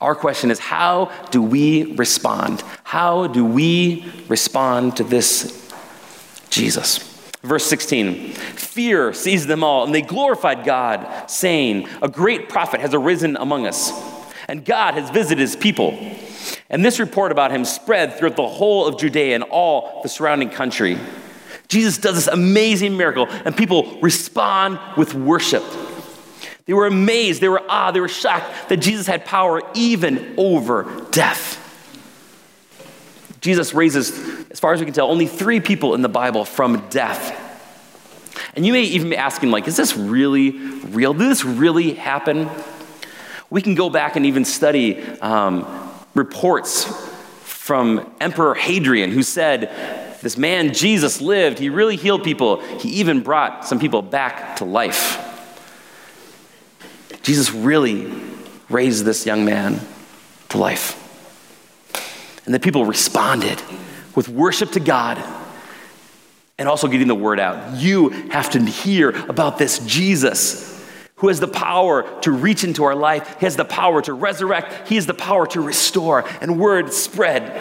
Our 0.00 0.14
question 0.14 0.52
is 0.52 0.60
how 0.60 1.10
do 1.30 1.42
we 1.42 1.94
respond? 1.96 2.62
How 2.84 3.26
do 3.26 3.44
we 3.44 4.08
respond 4.28 4.96
to 4.98 5.04
this 5.04 5.68
Jesus? 6.48 6.98
Verse 7.42 7.66
16 7.66 8.32
Fear 8.32 9.14
seized 9.14 9.48
them 9.48 9.64
all, 9.64 9.84
and 9.84 9.92
they 9.92 10.02
glorified 10.02 10.64
God, 10.64 11.28
saying, 11.28 11.88
A 12.02 12.08
great 12.08 12.48
prophet 12.48 12.80
has 12.80 12.94
arisen 12.94 13.36
among 13.36 13.66
us, 13.66 13.90
and 14.46 14.64
God 14.64 14.94
has 14.94 15.10
visited 15.10 15.40
his 15.40 15.56
people. 15.56 15.98
And 16.70 16.84
this 16.84 16.98
report 16.98 17.32
about 17.32 17.50
him 17.50 17.64
spread 17.64 18.14
throughout 18.14 18.36
the 18.36 18.48
whole 18.48 18.86
of 18.86 18.98
Judea 18.98 19.34
and 19.34 19.44
all 19.44 20.00
the 20.02 20.08
surrounding 20.08 20.50
country. 20.50 20.98
Jesus 21.68 21.98
does 21.98 22.14
this 22.14 22.28
amazing 22.28 22.96
miracle, 22.96 23.26
and 23.28 23.56
people 23.56 23.98
respond 24.00 24.78
with 24.96 25.14
worship. 25.14 25.64
They 26.66 26.74
were 26.74 26.86
amazed, 26.86 27.40
they 27.40 27.48
were 27.48 27.62
awed, 27.68 27.94
they 27.94 28.00
were 28.00 28.08
shocked 28.08 28.68
that 28.68 28.78
Jesus 28.78 29.06
had 29.06 29.24
power 29.24 29.62
even 29.74 30.34
over 30.36 31.06
death. 31.10 31.62
Jesus 33.40 33.74
raises, 33.74 34.10
as 34.50 34.58
far 34.58 34.72
as 34.72 34.80
we 34.80 34.86
can 34.86 34.94
tell, 34.94 35.08
only 35.08 35.26
three 35.26 35.60
people 35.60 35.94
in 35.94 36.02
the 36.02 36.08
Bible 36.08 36.44
from 36.44 36.88
death. 36.88 37.42
And 38.56 38.66
you 38.66 38.72
may 38.72 38.82
even 38.82 39.10
be 39.10 39.16
asking, 39.16 39.50
like, 39.50 39.68
is 39.68 39.76
this 39.76 39.96
really 39.96 40.50
real? 40.50 41.12
Did 41.12 41.30
this 41.30 41.44
really 41.44 41.92
happen? 41.92 42.48
We 43.50 43.62
can 43.62 43.74
go 43.74 43.90
back 43.90 44.16
and 44.16 44.26
even 44.26 44.44
study 44.44 45.00
um, 45.20 45.66
reports 46.14 46.84
from 47.42 48.10
Emperor 48.20 48.54
Hadrian, 48.54 49.10
who 49.10 49.22
said, 49.22 50.18
This 50.22 50.36
man 50.36 50.72
Jesus 50.72 51.20
lived, 51.20 51.58
he 51.58 51.68
really 51.68 51.96
healed 51.96 52.24
people, 52.24 52.60
he 52.78 52.88
even 53.00 53.20
brought 53.20 53.64
some 53.64 53.78
people 53.78 54.02
back 54.02 54.56
to 54.56 54.64
life. 54.64 55.22
Jesus 57.22 57.52
really 57.52 58.12
raised 58.68 59.04
this 59.04 59.26
young 59.26 59.44
man 59.44 59.80
to 60.50 60.58
life. 60.58 61.02
And 62.44 62.54
the 62.54 62.60
people 62.60 62.84
responded 62.84 63.60
with 64.14 64.28
worship 64.28 64.70
to 64.72 64.80
God 64.80 65.22
and 66.58 66.68
also 66.68 66.88
getting 66.88 67.08
the 67.08 67.14
word 67.14 67.38
out. 67.38 67.76
You 67.76 68.10
have 68.30 68.50
to 68.50 68.60
hear 68.60 69.10
about 69.28 69.58
this 69.58 69.80
Jesus 69.80 70.75
who 71.16 71.28
has 71.28 71.40
the 71.40 71.48
power 71.48 72.20
to 72.20 72.30
reach 72.30 72.62
into 72.62 72.84
our 72.84 72.94
life. 72.94 73.38
He 73.40 73.46
has 73.46 73.56
the 73.56 73.64
power 73.64 74.02
to 74.02 74.12
resurrect. 74.12 74.88
He 74.88 74.96
has 74.96 75.06
the 75.06 75.14
power 75.14 75.46
to 75.48 75.60
restore. 75.60 76.24
And 76.40 76.58
word 76.58 76.92
spread. 76.92 77.52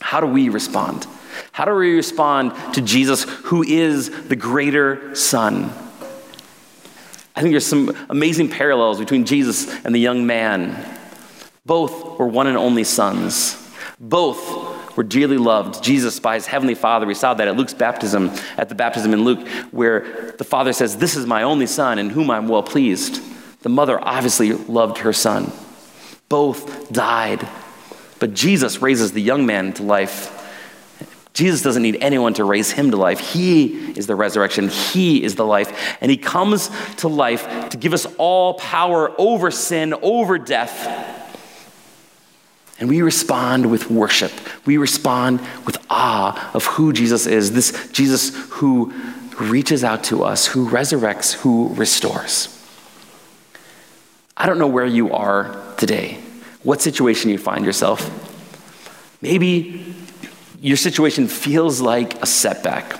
How 0.00 0.20
do 0.20 0.26
we 0.26 0.48
respond? 0.48 1.06
How 1.52 1.64
do 1.64 1.74
we 1.74 1.94
respond 1.94 2.52
to 2.74 2.80
Jesus, 2.80 3.24
who 3.24 3.62
is 3.62 4.28
the 4.28 4.36
greater 4.36 5.14
Son? 5.14 5.70
I 7.36 7.42
think 7.42 7.52
there's 7.52 7.66
some 7.66 7.94
amazing 8.08 8.48
parallels 8.48 8.98
between 8.98 9.24
Jesus 9.24 9.72
and 9.84 9.94
the 9.94 9.98
young 9.98 10.26
man. 10.26 10.98
Both 11.64 12.18
were 12.18 12.26
one 12.26 12.46
and 12.46 12.56
only 12.56 12.84
sons. 12.84 13.56
Both 13.98 14.38
were 14.96 15.02
dearly 15.02 15.38
loved. 15.38 15.82
Jesus 15.82 16.20
by 16.20 16.34
his 16.34 16.46
heavenly 16.46 16.74
Father. 16.74 17.06
We 17.06 17.14
saw 17.14 17.34
that 17.34 17.48
at 17.48 17.56
Luke's 17.56 17.74
baptism, 17.74 18.30
at 18.56 18.68
the 18.68 18.74
baptism 18.74 19.12
in 19.12 19.24
Luke, 19.24 19.46
where 19.70 20.32
the 20.38 20.44
Father 20.44 20.72
says, 20.72 20.96
This 20.96 21.16
is 21.16 21.26
my 21.26 21.42
only 21.42 21.66
son 21.66 21.98
in 21.98 22.10
whom 22.10 22.30
I'm 22.30 22.48
well 22.48 22.62
pleased. 22.62 23.22
The 23.62 23.68
mother 23.68 23.98
obviously 24.00 24.52
loved 24.52 24.98
her 24.98 25.12
son. 25.12 25.52
Both 26.28 26.92
died. 26.92 27.46
But 28.18 28.34
Jesus 28.34 28.82
raises 28.82 29.12
the 29.12 29.22
young 29.22 29.46
man 29.46 29.72
to 29.74 29.82
life 29.82 30.36
Jesus 31.32 31.62
doesn't 31.62 31.82
need 31.82 31.96
anyone 32.00 32.34
to 32.34 32.44
raise 32.44 32.70
him 32.70 32.90
to 32.90 32.96
life. 32.96 33.20
He 33.20 33.96
is 33.96 34.06
the 34.06 34.14
resurrection, 34.14 34.68
He 34.68 35.22
is 35.22 35.36
the 35.36 35.46
life. 35.46 35.96
And 36.00 36.10
He 36.10 36.16
comes 36.16 36.70
to 36.96 37.08
life 37.08 37.70
to 37.70 37.76
give 37.76 37.94
us 37.94 38.06
all 38.18 38.54
power 38.54 39.14
over 39.18 39.50
sin, 39.50 39.94
over 40.02 40.38
death. 40.38 41.19
And 42.80 42.88
we 42.88 43.02
respond 43.02 43.70
with 43.70 43.90
worship. 43.90 44.32
We 44.64 44.78
respond 44.78 45.40
with 45.66 45.76
awe 45.90 46.50
of 46.54 46.64
who 46.64 46.92
Jesus 46.94 47.26
is 47.26 47.52
this 47.52 47.90
Jesus 47.92 48.34
who 48.50 48.92
reaches 49.38 49.84
out 49.84 50.04
to 50.04 50.24
us, 50.24 50.46
who 50.46 50.68
resurrects, 50.68 51.34
who 51.34 51.74
restores. 51.74 52.56
I 54.36 54.46
don't 54.46 54.58
know 54.58 54.66
where 54.66 54.86
you 54.86 55.12
are 55.12 55.74
today, 55.76 56.18
what 56.62 56.80
situation 56.80 57.30
you 57.30 57.36
find 57.36 57.64
yourself. 57.64 58.08
Maybe 59.20 59.94
your 60.60 60.78
situation 60.78 61.28
feels 61.28 61.82
like 61.82 62.22
a 62.22 62.26
setback. 62.26 62.98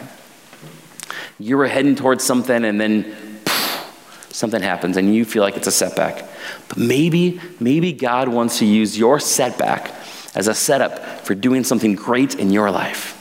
You 1.38 1.56
were 1.56 1.66
heading 1.66 1.94
towards 1.94 2.22
something 2.22 2.64
and 2.64 2.78
then 2.78 3.29
something 4.30 4.62
happens 4.62 4.96
and 4.96 5.14
you 5.14 5.24
feel 5.24 5.42
like 5.42 5.56
it's 5.56 5.66
a 5.66 5.72
setback. 5.72 6.24
But 6.68 6.78
maybe, 6.78 7.40
maybe 7.58 7.92
God 7.92 8.28
wants 8.28 8.58
to 8.60 8.66
use 8.66 8.98
your 8.98 9.20
setback 9.20 9.92
as 10.34 10.48
a 10.48 10.54
setup 10.54 11.20
for 11.26 11.34
doing 11.34 11.64
something 11.64 11.94
great 11.94 12.36
in 12.36 12.50
your 12.50 12.70
life. 12.70 13.16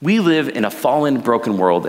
We 0.00 0.18
live 0.20 0.48
in 0.48 0.64
a 0.64 0.70
fallen, 0.70 1.20
broken 1.20 1.58
world, 1.58 1.88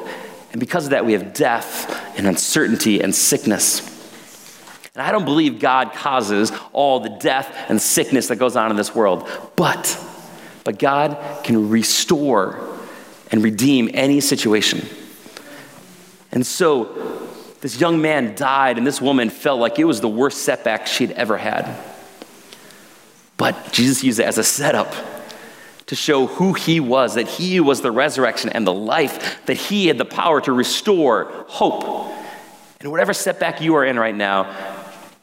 and 0.52 0.60
because 0.60 0.86
of 0.86 0.92
that, 0.92 1.06
we 1.06 1.14
have 1.14 1.34
death 1.34 2.18
and 2.18 2.28
uncertainty 2.28 3.02
and 3.02 3.14
sickness. 3.14 3.90
And 4.94 5.02
I 5.02 5.12
don't 5.12 5.26
believe 5.26 5.60
God 5.60 5.94
causes 5.94 6.52
all 6.72 7.00
the 7.00 7.10
death 7.10 7.52
and 7.70 7.82
sickness 7.82 8.28
that 8.28 8.36
goes 8.36 8.56
on 8.56 8.70
in 8.70 8.78
this 8.78 8.94
world, 8.94 9.28
but 9.56 10.00
but 10.64 10.80
God 10.80 11.18
can 11.44 11.70
restore 11.70 12.78
and 13.32 13.44
redeem 13.44 13.90
any 13.94 14.22
situation. 14.22 14.88
And 16.32 16.46
so 16.46 17.23
this 17.64 17.80
young 17.80 18.02
man 18.02 18.36
died, 18.36 18.78
and 18.78 18.86
this 18.86 19.00
woman 19.00 19.30
felt 19.30 19.58
like 19.58 19.80
it 19.80 19.86
was 19.86 20.02
the 20.02 20.10
worst 20.10 20.40
setback 20.40 20.86
she'd 20.86 21.12
ever 21.12 21.38
had. 21.38 21.74
But 23.38 23.72
Jesus 23.72 24.04
used 24.04 24.20
it 24.20 24.26
as 24.26 24.38
a 24.38 24.44
setup 24.44 24.94
to 25.86 25.96
show 25.96 26.28
who 26.28 26.52
he 26.52 26.82
was, 26.82 27.16
that 27.16 27.30
he 27.30 27.62
was 27.62 27.80
the 27.80 27.90
resurrection 27.90 28.50
and 28.50 28.68
the 28.68 28.74
life, 28.74 29.46
that 29.46 29.54
he 29.54 29.88
had 29.88 29.98
the 29.98 30.04
power 30.04 30.42
to 30.42 30.52
restore 30.52 31.46
hope. 31.48 31.86
And 32.82 32.92
whatever 32.92 33.14
setback 33.14 33.62
you 33.62 33.76
are 33.76 33.86
in 33.86 33.98
right 33.98 34.14
now, 34.14 34.54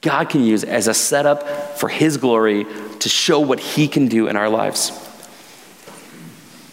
God 0.01 0.31
can 0.31 0.43
use 0.43 0.65
as 0.65 0.89
a 0.89 0.95
setup 0.95 1.77
for 1.77 1.91
his 1.91 2.17
glory 2.17 2.65
to 3.01 3.09
show 3.11 3.41
what 3.41 3.61
he 3.61 3.87
can 3.87 4.09
do 4.09 4.29
in 4.29 4.37
our 4.37 4.49
lives. 4.49 4.93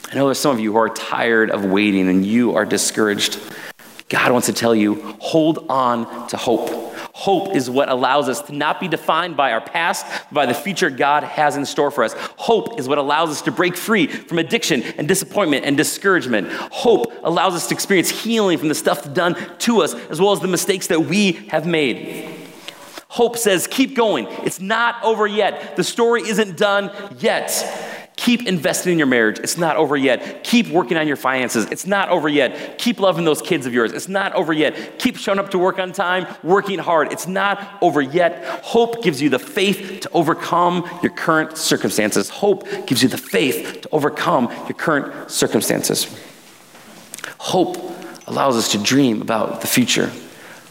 I 0.10 0.16
know 0.16 0.28
there's 0.28 0.40
some 0.40 0.56
of 0.56 0.62
you 0.62 0.72
who 0.72 0.78
are 0.78 0.88
tired 0.88 1.52
of 1.52 1.66
waiting 1.66 2.08
and 2.08 2.26
you 2.26 2.56
are 2.56 2.64
discouraged. 2.66 3.38
God 4.10 4.32
wants 4.32 4.48
to 4.48 4.54
tell 4.54 4.74
you 4.74 4.96
hold 5.20 5.66
on 5.70 6.28
to 6.30 6.38
hope. 6.38 6.70
Hope 7.14 7.56
is 7.56 7.70
what 7.70 7.90
allows 7.90 8.30
us 8.30 8.42
to 8.44 8.54
not 8.54 8.80
be 8.80 8.88
defined 8.88 9.36
by 9.36 9.52
our 9.52 9.60
past, 9.60 10.06
by 10.32 10.46
the 10.46 10.54
future 10.54 10.90
God 10.90 11.24
has 11.24 11.58
in 11.58 11.66
store 11.66 11.92
for 11.92 12.04
us. 12.04 12.14
Hope 12.38 12.80
is 12.80 12.88
what 12.88 13.00
allows 13.00 13.30
us 13.30 13.42
to 13.42 13.52
break 13.52 13.76
free 13.76 14.08
from 14.08 14.38
addiction 14.38 14.84
and 14.84 15.08
disappointment 15.08 15.66
and 15.66 15.76
discouragement. 15.76 16.48
Hope 16.52 17.12
allows 17.24 17.56
us 17.56 17.68
to 17.68 17.74
experience 17.74 18.10
healing 18.10 18.58
from 18.60 18.68
the 18.68 18.76
stuff 18.76 19.14
done 19.14 19.36
to 19.60 19.82
us, 19.82 19.94
as 19.94 20.22
well 20.22 20.32
as 20.32 20.40
the 20.40 20.48
mistakes 20.48 20.88
that 20.88 21.02
we 21.02 21.32
have 21.50 21.66
made. 21.66 22.36
Hope 23.10 23.36
says, 23.36 23.68
keep 23.68 23.96
going. 23.96 24.28
It's 24.44 24.60
not 24.60 25.04
over 25.04 25.26
yet. 25.26 25.76
The 25.76 25.84
story 25.84 26.22
isn't 26.22 26.56
done 26.56 26.92
yet. 27.18 27.50
Keep 28.18 28.48
investing 28.48 28.94
in 28.94 28.98
your 28.98 29.08
marriage. 29.08 29.40
It's 29.40 29.58
not 29.58 29.78
over 29.78 29.96
yet. 29.96 30.44
Keep 30.44 30.70
working 30.70 30.98
on 30.98 31.08
your 31.08 31.16
finances. 31.16 31.68
It's 31.72 31.86
not 31.86 32.10
over 32.10 32.28
yet. 32.28 32.80
Keep 32.80 33.00
loving 33.00 33.26
those 33.26 33.44
kids 33.44 33.68
of 33.68 33.74
yours. 33.74 33.94
It's 33.94 34.08
not 34.10 34.34
over 34.34 34.52
yet. 34.52 34.98
Keep 34.98 35.18
showing 35.18 35.38
up 35.38 35.52
to 35.52 35.60
work 35.60 35.78
on 35.78 35.92
time, 35.92 36.28
working 36.44 36.80
hard. 36.80 37.14
It's 37.14 37.28
not 37.28 37.78
over 37.80 38.02
yet. 38.02 38.44
Hope 38.64 39.04
gives 39.04 39.22
you 39.22 39.30
the 39.30 39.40
faith 39.40 40.02
to 40.02 40.10
overcome 40.14 40.90
your 41.04 41.12
current 41.12 41.58
circumstances. 41.58 42.28
Hope 42.28 42.68
gives 42.88 43.04
you 43.04 43.08
the 43.08 43.20
faith 43.20 43.82
to 43.82 43.90
overcome 43.92 44.52
your 44.68 44.74
current 44.74 45.30
circumstances. 45.30 46.08
Hope 47.38 47.78
allows 48.26 48.58
us 48.58 48.72
to 48.72 48.80
dream 48.80 49.22
about 49.22 49.62
the 49.62 49.68
future. 49.68 50.12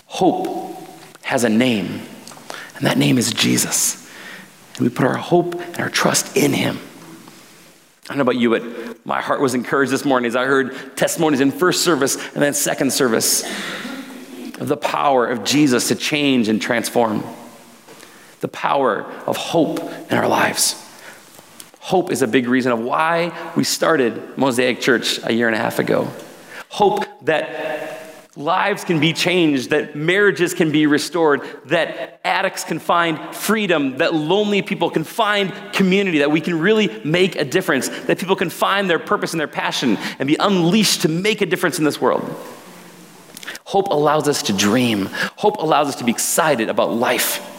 Hope 0.06 0.76
has 1.22 1.44
a 1.44 1.48
name, 1.48 2.02
and 2.74 2.86
that 2.86 2.98
name 2.98 3.18
is 3.18 3.32
Jesus. 3.32 4.10
And 4.76 4.86
we 4.86 4.92
put 4.92 5.06
our 5.06 5.16
hope 5.16 5.54
and 5.54 5.78
our 5.78 5.90
trust 5.90 6.36
in 6.36 6.52
him. 6.52 6.80
I 8.08 8.14
don't 8.14 8.18
know 8.18 8.22
about 8.22 8.36
you, 8.36 8.50
but 8.50 9.04
my 9.04 9.20
heart 9.20 9.40
was 9.40 9.54
encouraged 9.54 9.90
this 9.90 10.04
morning 10.04 10.28
as 10.28 10.36
I 10.36 10.44
heard 10.44 10.96
testimonies 10.96 11.40
in 11.40 11.50
first 11.50 11.82
service 11.82 12.14
and 12.14 12.42
then 12.42 12.54
second 12.54 12.92
service 12.92 13.42
of 14.60 14.68
the 14.68 14.76
power 14.76 15.26
of 15.26 15.42
Jesus 15.42 15.88
to 15.88 15.96
change 15.96 16.48
and 16.48 16.62
transform, 16.62 17.24
the 18.40 18.48
power 18.48 19.02
of 19.26 19.36
hope 19.36 19.80
in 20.10 20.16
our 20.16 20.28
lives. 20.28 20.80
Hope 21.80 22.12
is 22.12 22.22
a 22.22 22.28
big 22.28 22.46
reason 22.46 22.70
of 22.70 22.78
why 22.78 23.32
we 23.56 23.64
started 23.64 24.38
Mosaic 24.38 24.80
Church 24.80 25.18
a 25.24 25.32
year 25.32 25.48
and 25.48 25.56
a 25.56 25.58
half 25.58 25.80
ago. 25.80 26.08
Hope 26.68 27.04
that 27.22 27.95
lives 28.36 28.84
can 28.84 29.00
be 29.00 29.12
changed, 29.14 29.70
that 29.70 29.96
marriages 29.96 30.52
can 30.52 30.70
be 30.70 30.86
restored, 30.86 31.40
that 31.66 32.20
addicts 32.22 32.64
can 32.64 32.78
find 32.78 33.34
freedom, 33.34 33.96
that 33.96 34.14
lonely 34.14 34.60
people 34.60 34.90
can 34.90 35.04
find 35.04 35.52
community, 35.72 36.18
that 36.18 36.30
we 36.30 36.40
can 36.40 36.58
really 36.58 37.00
make 37.02 37.36
a 37.36 37.44
difference, 37.44 37.88
that 37.88 38.18
people 38.18 38.36
can 38.36 38.50
find 38.50 38.90
their 38.90 38.98
purpose 38.98 39.32
and 39.32 39.40
their 39.40 39.48
passion 39.48 39.96
and 40.18 40.26
be 40.26 40.36
unleashed 40.38 41.02
to 41.02 41.08
make 41.08 41.40
a 41.40 41.46
difference 41.46 41.78
in 41.78 41.84
this 41.84 42.00
world. 42.00 42.22
Hope 43.64 43.88
allows 43.88 44.28
us 44.28 44.42
to 44.44 44.52
dream. 44.52 45.06
Hope 45.36 45.56
allows 45.56 45.88
us 45.88 45.96
to 45.96 46.04
be 46.04 46.12
excited 46.12 46.68
about 46.68 46.92
life. 46.92 47.52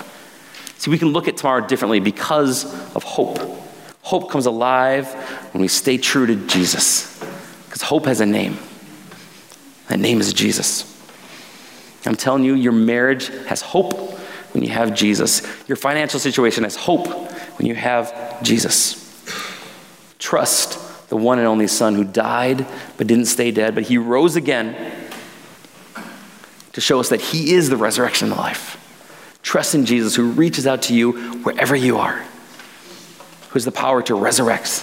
See, 0.77 0.91
we 0.91 0.99
can 0.99 1.09
look 1.09 1.27
at 1.27 1.37
tomorrow 1.37 1.65
differently 1.65 1.99
because 1.99 2.65
of 2.95 3.03
hope. 3.03 3.39
Hope 4.03 4.29
comes 4.29 4.45
alive 4.45 5.11
when 5.53 5.61
we 5.61 5.67
stay 5.67 5.97
true 5.97 6.27
to 6.27 6.35
Jesus, 6.47 7.19
because 7.65 7.81
hope 7.81 8.05
has 8.05 8.21
a 8.21 8.25
name. 8.25 8.57
That 9.87 9.99
name 9.99 10.19
is 10.19 10.33
Jesus. 10.33 10.93
I'm 12.05 12.15
telling 12.15 12.43
you, 12.43 12.53
your 12.53 12.73
marriage 12.73 13.27
has 13.47 13.61
hope 13.61 13.93
when 14.53 14.63
you 14.63 14.69
have 14.69 14.93
Jesus. 14.93 15.41
Your 15.67 15.75
financial 15.75 16.19
situation 16.19 16.63
has 16.63 16.75
hope 16.75 17.07
when 17.57 17.67
you 17.67 17.75
have 17.75 18.41
Jesus. 18.43 19.03
Trust 20.19 21.09
the 21.09 21.17
one 21.17 21.39
and 21.39 21.47
only 21.47 21.67
Son 21.67 21.95
who 21.95 22.03
died 22.03 22.65
but 22.97 23.07
didn't 23.07 23.25
stay 23.25 23.51
dead, 23.51 23.75
but 23.75 23.83
he 23.83 23.97
rose 23.97 24.35
again 24.35 24.75
to 26.73 26.81
show 26.81 26.99
us 26.99 27.09
that 27.09 27.21
he 27.21 27.53
is 27.53 27.69
the 27.69 27.77
resurrection 27.77 28.29
and 28.29 28.37
the 28.37 28.41
life. 28.41 28.83
Trust 29.41 29.75
in 29.75 29.85
Jesus 29.85 30.15
who 30.15 30.29
reaches 30.31 30.67
out 30.67 30.83
to 30.83 30.93
you 30.93 31.13
wherever 31.43 31.75
you 31.75 31.97
are, 31.97 32.17
who 32.17 33.53
has 33.53 33.65
the 33.65 33.71
power 33.71 34.01
to 34.03 34.15
resurrect, 34.15 34.81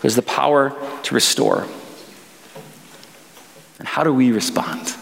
who 0.00 0.02
has 0.02 0.16
the 0.16 0.22
power 0.22 0.76
to 1.02 1.14
restore. 1.14 1.66
And 3.78 3.86
how 3.86 4.04
do 4.04 4.12
we 4.12 4.32
respond? 4.32 4.94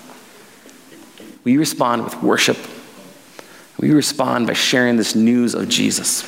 We 1.45 1.57
respond 1.57 2.05
with 2.05 2.23
worship. 2.23 2.59
We 3.79 3.93
respond 3.93 4.47
by 4.47 4.55
sharing 4.55 4.97
this 4.97 5.15
news 5.15 5.55
of 5.55 5.69
Jesus. 5.69 6.25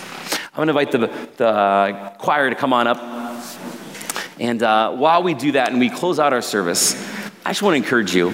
I'm 0.53 0.67
going 0.67 0.69
to 0.69 0.79
invite 0.79 0.93
the, 0.93 1.29
the 1.37 2.13
choir 2.19 2.51
to 2.51 2.57
come 2.57 2.73
on 2.73 2.87
up. 2.87 2.99
And 4.39 4.63
uh, 4.63 4.93
while 4.93 5.23
we 5.23 5.35
do 5.35 5.53
that 5.53 5.71
and 5.71 5.81
we 5.81 5.91
close 5.91 6.19
out 6.19 6.33
our 6.33 6.43
service, 6.43 6.95
I 7.45 7.51
just 7.51 7.63
want 7.63 7.75
to 7.75 7.77
encourage 7.77 8.15
you. 8.15 8.29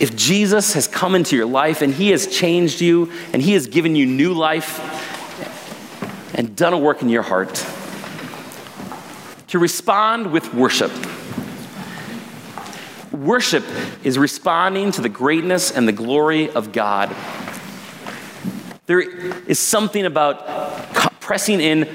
If 0.00 0.16
Jesus 0.16 0.74
has 0.74 0.88
come 0.88 1.14
into 1.14 1.36
your 1.36 1.46
life 1.46 1.82
and 1.82 1.92
he 1.92 2.10
has 2.10 2.26
changed 2.26 2.80
you 2.80 3.12
and 3.32 3.42
he 3.42 3.52
has 3.52 3.66
given 3.66 3.96
you 3.96 4.06
new 4.06 4.32
life 4.34 4.78
and 6.34 6.56
done 6.56 6.72
a 6.72 6.78
work 6.78 7.02
in 7.02 7.08
your 7.08 7.22
heart, 7.22 7.54
to 9.48 9.58
respond 9.58 10.32
with 10.32 10.54
worship. 10.54 10.92
Worship 13.20 13.66
is 14.02 14.16
responding 14.16 14.92
to 14.92 15.02
the 15.02 15.10
greatness 15.10 15.70
and 15.70 15.86
the 15.86 15.92
glory 15.92 16.48
of 16.48 16.72
God. 16.72 17.14
There 18.86 19.00
is 19.00 19.58
something 19.58 20.06
about 20.06 20.94
pressing 21.20 21.60
in, 21.60 21.86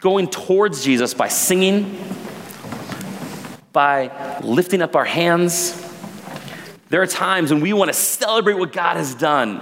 going 0.00 0.28
towards 0.28 0.82
Jesus 0.82 1.12
by 1.12 1.28
singing, 1.28 2.02
by 3.72 4.40
lifting 4.40 4.80
up 4.80 4.96
our 4.96 5.04
hands. 5.04 5.74
There 6.88 7.02
are 7.02 7.06
times 7.06 7.52
when 7.52 7.60
we 7.60 7.74
want 7.74 7.90
to 7.90 7.94
celebrate 7.94 8.54
what 8.54 8.72
God 8.72 8.96
has 8.96 9.14
done. 9.14 9.60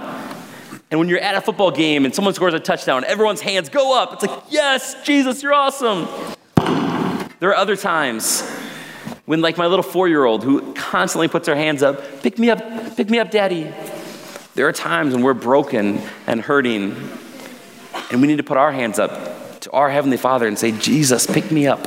And 0.91 0.97
when 0.97 1.09
you're 1.09 1.19
at 1.19 1.35
a 1.35 1.41
football 1.41 1.71
game 1.71 2.05
and 2.05 2.15
someone 2.15 2.33
scores 2.33 2.53
a 2.53 2.59
touchdown, 2.61 3.03
everyone's 3.03 3.41
hands 3.41 3.67
go 3.67 4.01
up. 4.01 4.13
It's 4.13 4.23
like, 4.23 4.43
yes, 4.49 4.95
Jesus, 5.03 5.43
you're 5.43 5.53
awesome. 5.53 6.07
There 7.41 7.49
are 7.49 7.55
other 7.55 7.75
times 7.75 8.49
when, 9.25 9.41
like 9.41 9.57
my 9.57 9.65
little 9.65 9.83
four 9.83 10.07
year 10.07 10.23
old 10.23 10.43
who 10.43 10.73
constantly 10.95 11.27
puts 11.27 11.45
her 11.45 11.55
hands 11.57 11.83
up, 11.83 12.21
pick 12.21 12.39
me 12.39 12.49
up, 12.49 12.95
pick 12.95 13.09
me 13.09 13.19
up, 13.19 13.29
daddy. 13.29 13.69
There 14.53 14.65
are 14.65 14.71
times 14.71 15.13
when 15.13 15.23
we're 15.23 15.33
broken 15.33 15.99
and 16.25 16.39
hurting, 16.39 16.95
and 18.11 18.21
we 18.21 18.27
need 18.27 18.37
to 18.37 18.43
put 18.43 18.55
our 18.55 18.71
hands 18.71 18.97
up 18.97 19.59
to 19.59 19.71
our 19.71 19.89
Heavenly 19.89 20.15
Father 20.15 20.47
and 20.47 20.57
say, 20.57 20.71
Jesus, 20.71 21.27
pick 21.27 21.51
me 21.51 21.67
up. 21.67 21.85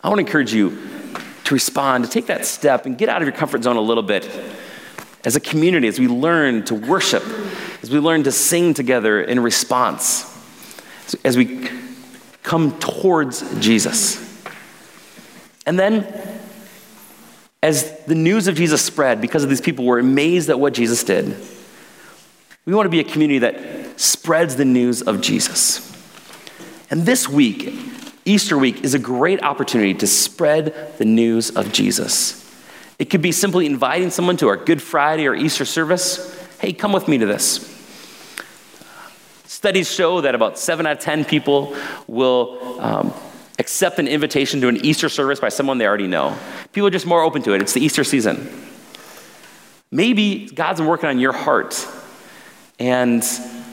I 0.00 0.08
want 0.08 0.20
to 0.20 0.24
encourage 0.24 0.54
you 0.54 0.78
to 1.42 1.54
respond, 1.54 2.04
to 2.04 2.10
take 2.10 2.26
that 2.26 2.46
step 2.46 2.86
and 2.86 2.96
get 2.96 3.08
out 3.08 3.20
of 3.20 3.26
your 3.26 3.36
comfort 3.36 3.64
zone 3.64 3.74
a 3.74 3.80
little 3.80 4.04
bit 4.04 4.30
as 5.24 5.34
a 5.34 5.40
community, 5.40 5.88
as 5.88 5.98
we 5.98 6.06
learn 6.06 6.64
to 6.66 6.74
worship, 6.76 7.24
as 7.82 7.90
we 7.90 7.98
learn 7.98 8.22
to 8.22 8.30
sing 8.30 8.74
together 8.74 9.20
in 9.20 9.40
response, 9.40 10.24
as 11.24 11.36
we 11.36 11.68
come 12.44 12.78
towards 12.78 13.58
Jesus. 13.58 14.22
And 15.66 15.76
then, 15.76 16.35
as 17.66 17.90
the 18.04 18.14
news 18.14 18.46
of 18.46 18.54
Jesus 18.54 18.80
spread, 18.80 19.20
because 19.20 19.42
of 19.42 19.50
these 19.50 19.60
people 19.60 19.84
were 19.84 19.98
amazed 19.98 20.48
at 20.50 20.60
what 20.60 20.72
Jesus 20.72 21.02
did, 21.02 21.36
we 22.64 22.72
want 22.72 22.86
to 22.86 22.90
be 22.90 23.00
a 23.00 23.04
community 23.04 23.40
that 23.40 23.98
spreads 23.98 24.54
the 24.54 24.64
news 24.64 25.02
of 25.02 25.20
Jesus. 25.20 25.92
And 26.90 27.02
this 27.02 27.28
week, 27.28 27.74
Easter 28.24 28.56
week, 28.56 28.84
is 28.84 28.94
a 28.94 29.00
great 29.00 29.42
opportunity 29.42 29.94
to 29.94 30.06
spread 30.06 30.96
the 30.98 31.04
news 31.04 31.50
of 31.50 31.72
Jesus. 31.72 32.44
It 33.00 33.06
could 33.06 33.20
be 33.20 33.32
simply 33.32 33.66
inviting 33.66 34.10
someone 34.10 34.36
to 34.36 34.46
our 34.46 34.56
Good 34.56 34.80
Friday 34.80 35.26
or 35.26 35.34
Easter 35.34 35.64
service. 35.64 36.40
Hey, 36.60 36.72
come 36.72 36.92
with 36.92 37.08
me 37.08 37.18
to 37.18 37.26
this. 37.26 37.72
Studies 39.44 39.90
show 39.90 40.20
that 40.20 40.36
about 40.36 40.56
seven 40.56 40.86
out 40.86 40.98
of 40.98 41.02
10 41.02 41.24
people 41.24 41.76
will 42.06 42.80
um, 42.80 43.12
accept 43.66 43.98
an 43.98 44.06
invitation 44.06 44.60
to 44.60 44.68
an 44.68 44.76
Easter 44.86 45.08
service 45.08 45.40
by 45.40 45.48
someone 45.48 45.76
they 45.76 45.88
already 45.88 46.06
know. 46.06 46.38
People 46.72 46.86
are 46.86 46.90
just 46.90 47.04
more 47.04 47.20
open 47.20 47.42
to 47.42 47.52
it. 47.52 47.60
It's 47.60 47.72
the 47.72 47.80
Easter 47.80 48.04
season. 48.04 48.48
Maybe 49.90 50.46
God's 50.46 50.78
been 50.78 50.88
working 50.88 51.08
on 51.08 51.18
your 51.18 51.32
heart, 51.32 51.84
and 52.78 53.24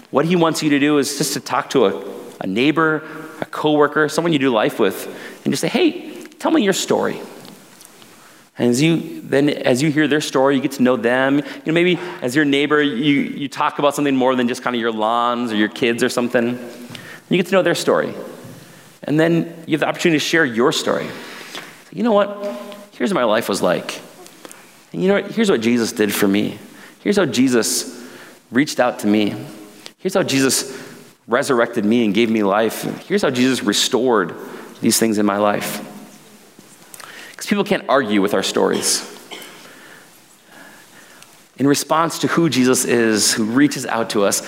what 0.09 0.25
He 0.25 0.35
wants 0.35 0.63
you 0.63 0.71
to 0.71 0.79
do 0.79 0.97
is 0.97 1.19
just 1.19 1.33
to 1.33 1.39
talk 1.39 1.69
to 1.71 1.85
a, 1.85 2.03
a 2.41 2.47
neighbor, 2.47 3.03
a 3.39 3.45
coworker, 3.45 4.09
someone 4.09 4.33
you 4.33 4.39
do 4.39 4.49
life 4.49 4.79
with, 4.79 5.05
and 5.45 5.53
just 5.53 5.61
say, 5.61 5.67
"Hey, 5.67 6.23
tell 6.39 6.49
me 6.49 6.63
your 6.63 6.73
story." 6.73 7.19
And 8.57 8.71
as 8.71 8.81
you 8.81 9.21
then 9.21 9.47
as 9.47 9.83
you 9.83 9.91
hear 9.91 10.07
their 10.07 10.21
story, 10.21 10.55
you 10.55 10.61
get 10.61 10.71
to 10.71 10.81
know 10.81 10.95
them. 10.95 11.37
You 11.37 11.43
know, 11.67 11.73
maybe 11.73 11.99
as 12.23 12.35
your 12.35 12.45
neighbor, 12.45 12.81
you, 12.81 13.13
you 13.21 13.47
talk 13.47 13.77
about 13.77 13.93
something 13.93 14.15
more 14.15 14.35
than 14.35 14.47
just 14.47 14.63
kind 14.63 14.75
of 14.75 14.81
your 14.81 14.91
lawns 14.91 15.51
or 15.51 15.55
your 15.55 15.69
kids 15.69 16.01
or 16.01 16.09
something. 16.09 16.57
You 17.29 17.37
get 17.37 17.45
to 17.45 17.51
know 17.51 17.61
their 17.61 17.75
story. 17.75 18.15
And 19.05 19.19
then 19.19 19.63
you 19.67 19.73
have 19.73 19.81
the 19.81 19.87
opportunity 19.87 20.19
to 20.19 20.25
share 20.25 20.45
your 20.45 20.71
story. 20.71 21.07
You 21.91 22.03
know 22.03 22.13
what? 22.13 22.43
Here's 22.93 23.13
what 23.13 23.19
my 23.19 23.25
life 23.25 23.49
was 23.49 23.61
like. 23.61 23.99
And 24.91 25.01
you 25.01 25.07
know 25.07 25.21
what? 25.21 25.31
Here's 25.31 25.49
what 25.49 25.61
Jesus 25.61 25.91
did 25.91 26.13
for 26.13 26.27
me. 26.27 26.57
Here's 27.01 27.17
how 27.17 27.25
Jesus 27.25 28.01
reached 28.51 28.79
out 28.79 28.99
to 28.99 29.07
me. 29.07 29.35
Here's 29.97 30.13
how 30.13 30.23
Jesus 30.23 30.79
resurrected 31.27 31.85
me 31.85 32.05
and 32.05 32.13
gave 32.13 32.29
me 32.29 32.43
life. 32.43 32.83
Here's 33.07 33.21
how 33.21 33.29
Jesus 33.29 33.63
restored 33.63 34.35
these 34.81 34.99
things 34.99 35.17
in 35.17 35.25
my 35.25 35.37
life. 35.37 35.89
Because 37.31 37.47
people 37.47 37.63
can't 37.63 37.85
argue 37.89 38.21
with 38.21 38.33
our 38.33 38.43
stories. 38.43 39.09
In 41.57 41.67
response 41.67 42.19
to 42.19 42.27
who 42.27 42.49
Jesus 42.49 42.83
is, 42.85 43.33
who 43.33 43.45
reaches 43.45 43.85
out 43.85 44.11
to 44.11 44.23
us, 44.23 44.41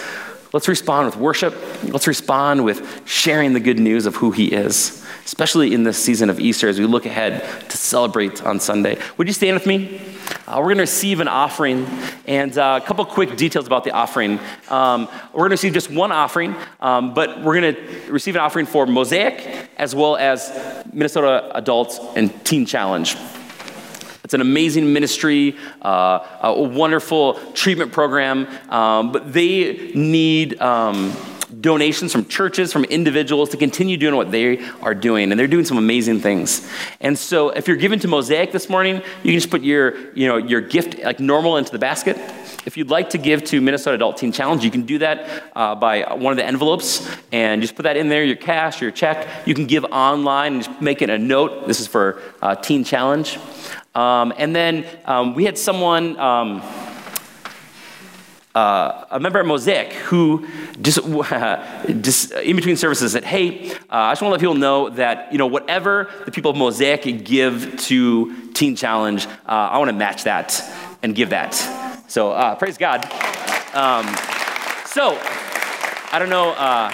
Let's 0.56 0.70
respond 0.70 1.08
with 1.08 1.18
worship. 1.18 1.54
Let's 1.84 2.08
respond 2.08 2.64
with 2.64 3.06
sharing 3.06 3.52
the 3.52 3.60
good 3.60 3.78
news 3.78 4.06
of 4.06 4.16
who 4.16 4.32
He 4.32 4.54
is, 4.54 5.06
especially 5.26 5.74
in 5.74 5.84
this 5.84 5.98
season 5.98 6.30
of 6.30 6.40
Easter 6.40 6.70
as 6.70 6.80
we 6.80 6.86
look 6.86 7.06
ahead 7.06 7.42
to 7.70 7.76
celebrate 7.76 8.42
on 8.42 8.62
Sunday. 8.62 8.98
Would 9.18 9.28
you 9.28 9.34
stand 9.34 9.56
with 9.56 9.66
me? 9.66 10.00
Uh, 10.48 10.56
we're 10.60 10.68
going 10.68 10.78
to 10.78 10.84
receive 10.84 11.20
an 11.20 11.28
offering, 11.28 11.86
and 12.26 12.58
uh, 12.58 12.80
a 12.82 12.88
couple 12.88 13.04
quick 13.04 13.36
details 13.36 13.68
about 13.68 13.84
the 13.84 13.92
offering. 13.92 14.40
Um, 14.70 15.10
we're 15.34 15.40
going 15.40 15.50
to 15.50 15.56
receive 15.56 15.74
just 15.74 15.92
one 15.92 16.14
offering, 16.14 16.56
um, 16.80 17.14
but 17.14 17.44
we're 17.44 17.60
going 17.60 17.76
to 17.76 18.10
receive 18.10 18.36
an 18.36 18.42
offering 18.42 18.66
for 18.66 18.86
Mosaic 18.86 19.70
as 19.76 19.94
well 19.94 20.16
as 20.16 20.58
Minnesota 20.94 21.52
Adults 21.54 22.00
and 22.16 22.32
Teen 22.46 22.66
Challenge. 22.66 23.18
It's 24.26 24.34
an 24.34 24.42
amazing 24.42 24.92
ministry, 24.92 25.56
uh, 25.84 26.40
a 26.42 26.60
wonderful 26.60 27.36
treatment 27.54 27.94
program, 27.94 28.48
um, 28.72 29.12
but 29.12 29.32
they 29.32 29.92
need 29.94 30.60
um, 30.60 31.16
donations 31.62 32.12
from 32.12 32.26
churches, 32.26 32.74
from 32.74 32.86
individuals 32.86 33.50
to 33.50 33.58
continue 33.58 33.98
doing 33.98 34.16
what 34.16 34.32
they 34.32 34.68
are 34.82 34.96
doing. 34.96 35.30
And 35.30 35.40
they're 35.40 35.46
doing 35.46 35.64
some 35.64 35.78
amazing 35.78 36.22
things. 36.22 36.68
And 37.02 37.16
so 37.16 37.50
if 37.50 37.68
you're 37.68 37.78
given 37.78 38.00
to 38.00 38.08
Mosaic 38.08 38.52
this 38.52 38.68
morning, 38.68 38.96
you 38.96 39.32
can 39.32 39.34
just 39.36 39.52
put 39.52 39.62
your, 39.62 40.12
you 40.14 40.28
know, 40.28 40.38
your 40.38 40.62
gift 40.62 40.98
like 41.04 41.20
normal 41.20 41.58
into 41.58 41.72
the 41.72 41.78
basket. 41.78 42.18
If 42.66 42.78
you'd 42.78 42.90
like 42.90 43.12
to 43.12 43.20
give 43.20 43.44
to 43.44 43.62
Minnesota 43.62 43.94
Adult 43.94 44.18
Teen 44.18 44.32
Challenge, 44.32 44.64
you 44.64 44.72
can 44.72 44.88
do 44.88 44.98
that 44.98 45.52
uh, 45.56 45.76
by 45.76 46.02
one 46.16 46.34
of 46.34 46.38
the 46.38 46.46
envelopes 46.46 47.08
and 47.32 47.62
just 47.62 47.76
put 47.76 47.84
that 47.84 47.96
in 47.96 48.10
there, 48.10 48.24
your 48.24 48.38
cash, 48.38 48.82
your 48.82 48.90
check. 48.90 49.28
You 49.46 49.54
can 49.54 49.68
give 49.68 49.86
online 49.86 50.54
and 50.54 50.64
just 50.64 50.82
make 50.82 51.04
it 51.04 51.12
a 51.12 51.20
note. 51.20 51.68
This 51.68 51.80
is 51.80 51.86
for 51.86 52.20
uh, 52.42 52.56
Teen 52.56 52.84
Challenge. 52.84 53.38
Um, 53.96 54.34
and 54.38 54.56
then 54.56 54.86
um, 55.06 55.34
we 55.34 55.46
had 55.46 55.58
someone 55.58 56.20
um, 56.20 56.62
uh, 58.54 59.06
a 59.12 59.20
member 59.20 59.40
at 59.40 59.46
Mosaic 59.46 59.94
who 59.94 60.48
just, 60.82 61.00
uh, 61.04 61.88
just 62.02 62.32
in 62.32 62.56
between 62.56 62.76
services 62.76 63.14
said, 63.14 63.24
"Hey, 63.24 63.72
uh, 63.72 63.76
I 63.90 64.12
just 64.12 64.22
want 64.22 64.30
to 64.30 64.34
let 64.34 64.40
people 64.40 64.56
know 64.56 64.90
that 64.90 65.32
you 65.32 65.38
know 65.38 65.48
whatever 65.48 66.12
the 66.26 66.32
people 66.32 66.52
of 66.52 66.58
Mosaic 66.58 67.24
give 67.24 67.78
to 67.84 68.52
Teen 68.52 68.76
Challenge, 68.76 69.26
uh, 69.28 69.30
I 69.48 69.78
want 69.78 69.90
to 69.90 69.96
match 69.96 70.26
that 70.26 70.62
and 71.02 71.16
give 71.16 71.30
that." 71.30 71.54
So 72.08 72.32
uh, 72.32 72.56
praise 72.56 72.78
God. 72.78 73.04
Um, 73.74 74.06
so 74.88 75.18
I 76.12 76.18
don't 76.20 76.30
know. 76.30 76.52
Uh, 76.52 76.92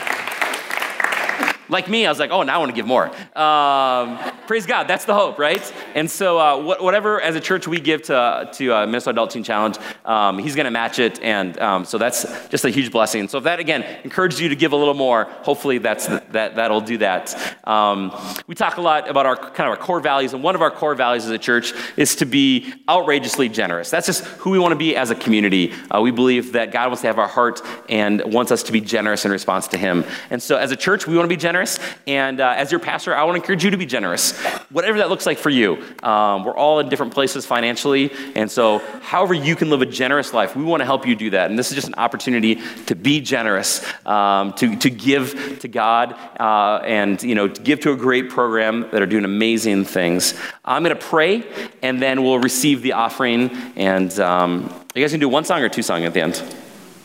like 1.70 1.88
me, 1.88 2.06
I 2.06 2.10
was 2.10 2.20
like, 2.20 2.32
oh, 2.32 2.44
now 2.44 2.56
I 2.56 2.58
want 2.58 2.70
to 2.70 2.76
give 2.76 2.86
more. 2.86 3.08
Um, 3.38 4.20
praise 4.52 4.66
God, 4.66 4.86
that's 4.86 5.06
the 5.06 5.14
hope, 5.14 5.40
right? 5.40 5.62
And 5.96 6.12
so, 6.12 6.38
uh, 6.38 6.76
whatever 6.82 7.22
as 7.22 7.38
a 7.38 7.40
church 7.40 7.70
we 7.70 7.80
give 7.80 8.02
to, 8.04 8.50
to 8.52 8.74
uh, 8.74 8.86
Minnesota 8.86 9.12
Adult 9.12 9.32
Teen 9.32 9.46
Challenge, 9.46 9.78
um, 10.04 10.40
He's 10.40 10.56
going 10.56 10.66
to 10.66 10.72
match 10.72 11.00
it. 11.00 11.22
And 11.22 11.58
um, 11.60 11.86
so 11.86 11.98
that's 11.98 12.26
just 12.50 12.66
a 12.66 12.70
huge 12.70 12.92
blessing. 12.92 13.30
So, 13.30 13.38
if 13.38 13.46
that 13.46 13.62
again 13.62 13.84
encourages 14.04 14.42
you 14.42 14.50
to 14.50 14.56
give 14.58 14.74
a 14.74 14.76
little 14.76 14.94
more, 14.94 15.24
hopefully 15.24 15.78
that's 15.78 16.08
that, 16.08 16.56
that'll 16.56 16.82
do 16.82 16.98
that. 16.98 17.58
Um, 17.66 18.14
we 18.46 18.54
talk 18.54 18.76
a 18.76 18.82
lot 18.82 19.10
about 19.10 19.26
our 19.26 19.38
kind 19.38 19.72
of 19.72 19.78
our 19.78 19.78
core 19.78 20.02
values, 20.02 20.34
and 20.34 20.44
one 20.44 20.56
of 20.56 20.62
our 20.62 20.72
core 20.72 20.96
values 20.96 21.24
as 21.24 21.32
a 21.32 21.40
church 21.40 21.74
is 21.96 22.18
to 22.18 22.26
be 22.26 22.74
outrageously 22.90 23.48
generous. 23.48 23.90
That's 23.90 24.08
just 24.08 24.26
who 24.26 24.50
we 24.50 24.60
want 24.60 24.74
to 24.74 24.78
be 24.78 24.98
as 24.98 25.12
a 25.12 25.16
community. 25.16 25.72
Uh, 25.90 26.02
we 26.02 26.12
believe 26.12 26.52
that 26.52 26.74
God 26.74 26.88
wants 26.88 27.02
to 27.04 27.08
have 27.08 27.20
our 27.20 27.30
heart 27.30 27.62
and 27.88 28.22
wants 28.34 28.52
us 28.52 28.64
to 28.64 28.74
be 28.74 28.82
generous 28.82 29.24
in 29.24 29.32
response 29.32 29.70
to 29.70 29.78
Him. 29.78 30.04
And 30.30 30.44
so, 30.44 30.58
as 30.58 30.72
a 30.72 30.76
church, 30.76 31.08
we 31.08 31.16
want 31.16 31.24
to 31.24 31.34
be 31.34 31.40
generous 31.40 31.62
generous. 31.62 31.80
And 32.08 32.40
uh, 32.40 32.54
as 32.56 32.72
your 32.72 32.80
pastor, 32.80 33.16
I 33.16 33.24
want 33.24 33.36
to 33.36 33.42
encourage 33.42 33.64
you 33.64 33.72
to 33.72 33.78
be 33.78 33.86
generous, 33.86 34.34
whatever 34.69 34.97
that 34.99 35.10
looks 35.10 35.25
like 35.25 35.38
for 35.38 35.49
you. 35.49 35.84
Um, 36.04 36.43
we're 36.43 36.56
all 36.56 36.80
in 36.80 36.89
different 36.89 37.13
places 37.13 37.45
financially. 37.45 38.12
And 38.36 38.49
so, 38.49 38.80
however 39.01 39.34
you 39.34 39.56
can 39.56 39.69
live 39.69 39.82
a 39.82 39.86
generous 39.86 40.34
life, 40.34 40.56
we 40.56 40.63
want 40.63 40.82
to 40.82 40.86
help 40.86 41.06
you 41.06 41.15
do 41.15 41.30
that. 41.32 41.49
And 41.49 41.60
this 41.60 41.69
is 41.69 41.75
just 41.75 41.88
an 41.88 41.95
opportunity 41.95 42.60
to 42.88 42.95
be 42.95 43.21
generous, 43.21 43.86
um, 44.06 44.54
to, 44.54 44.75
to 44.77 44.89
give 44.89 45.60
to 45.60 45.67
God, 45.67 46.15
uh, 46.39 46.82
and 46.86 47.21
you 47.21 47.36
know, 47.36 47.47
to 47.47 47.62
give 47.62 47.80
to 47.82 47.91
a 47.91 47.97
great 47.97 48.30
program 48.30 48.82
that 48.91 49.01
are 49.01 49.06
doing 49.08 49.25
amazing 49.25 49.86
things. 49.86 50.34
I'm 50.65 50.84
going 50.84 50.95
to 50.95 51.01
pray, 51.01 51.43
and 51.82 52.01
then 52.01 52.23
we'll 52.23 52.39
receive 52.39 52.82
the 52.82 52.93
offering. 52.93 53.49
And 53.75 54.17
um, 54.19 54.73
you 54.95 55.01
guys 55.01 55.12
can 55.12 55.19
do 55.19 55.30
one 55.30 55.45
song 55.45 55.62
or 55.62 55.69
two 55.69 55.82
songs 55.84 56.06
at 56.06 56.13
the 56.13 56.21
end. 56.21 56.36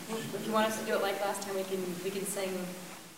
If 0.09 0.43
you 0.45 0.51
want 0.51 0.67
us 0.67 0.79
to 0.79 0.85
do 0.85 0.93
it 0.93 1.01
like 1.01 1.19
last 1.21 1.43
time, 1.43 1.55
we 1.55 1.63
can, 1.63 1.79
we 2.03 2.09
can 2.09 2.25
sing 2.25 2.49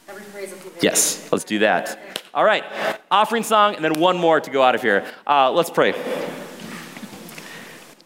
every 0.07 0.23
phrase 0.23 0.51
of 0.51 0.63
the 0.63 0.69
Yes, 0.81 1.31
let's 1.31 1.43
do 1.43 1.59
that. 1.59 2.18
All 2.31 2.43
right, 2.43 2.63
offering 3.09 3.41
song, 3.41 3.73
and 3.73 3.83
then 3.83 3.99
one 3.99 4.15
more 4.15 4.39
to 4.39 4.51
go 4.51 4.61
out 4.61 4.75
of 4.75 4.83
here. 4.83 5.03
Uh, 5.25 5.51
let's 5.51 5.71
pray. 5.71 5.95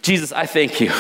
Jesus, 0.02 0.32
I 0.32 0.46
thank 0.46 0.80
you 0.80 0.94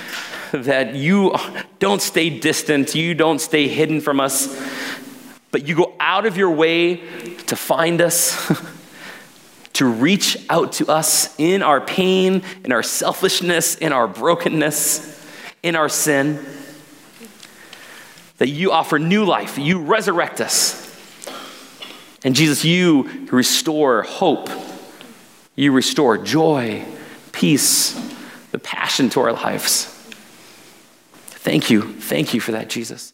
that 0.52 0.94
you 0.94 1.34
don't 1.80 2.00
stay 2.00 2.30
distant, 2.30 2.94
you 2.94 3.12
don't 3.12 3.40
stay 3.40 3.68
hidden 3.68 4.00
from 4.00 4.20
us, 4.20 4.58
but 5.50 5.68
you 5.68 5.74
go 5.74 5.94
out 6.00 6.24
of 6.24 6.38
your 6.38 6.50
way 6.50 6.96
to 7.46 7.56
find 7.56 8.00
us. 8.00 8.50
to 9.74 9.86
reach 9.86 10.36
out 10.50 10.72
to 10.72 10.86
us 10.88 11.34
in 11.38 11.62
our 11.62 11.80
pain, 11.80 12.42
in 12.62 12.72
our 12.72 12.82
selfishness, 12.82 13.74
in 13.74 13.90
our 13.90 14.06
brokenness, 14.06 15.26
in 15.62 15.76
our 15.76 15.88
sin. 15.88 16.44
That 18.36 18.48
you 18.48 18.70
offer 18.70 18.98
new 18.98 19.24
life, 19.24 19.56
you 19.58 19.80
resurrect 19.80 20.42
us. 20.42 20.91
And 22.24 22.36
Jesus, 22.36 22.64
you 22.64 23.26
restore 23.32 24.02
hope, 24.02 24.48
you 25.56 25.72
restore 25.72 26.18
joy, 26.18 26.84
peace, 27.32 27.92
the 28.52 28.58
passion 28.58 29.10
to 29.10 29.20
our 29.20 29.32
lives. 29.32 29.86
Thank 31.42 31.70
you. 31.70 31.82
Thank 31.82 32.34
you 32.34 32.40
for 32.40 32.52
that, 32.52 32.68
Jesus. 32.68 33.10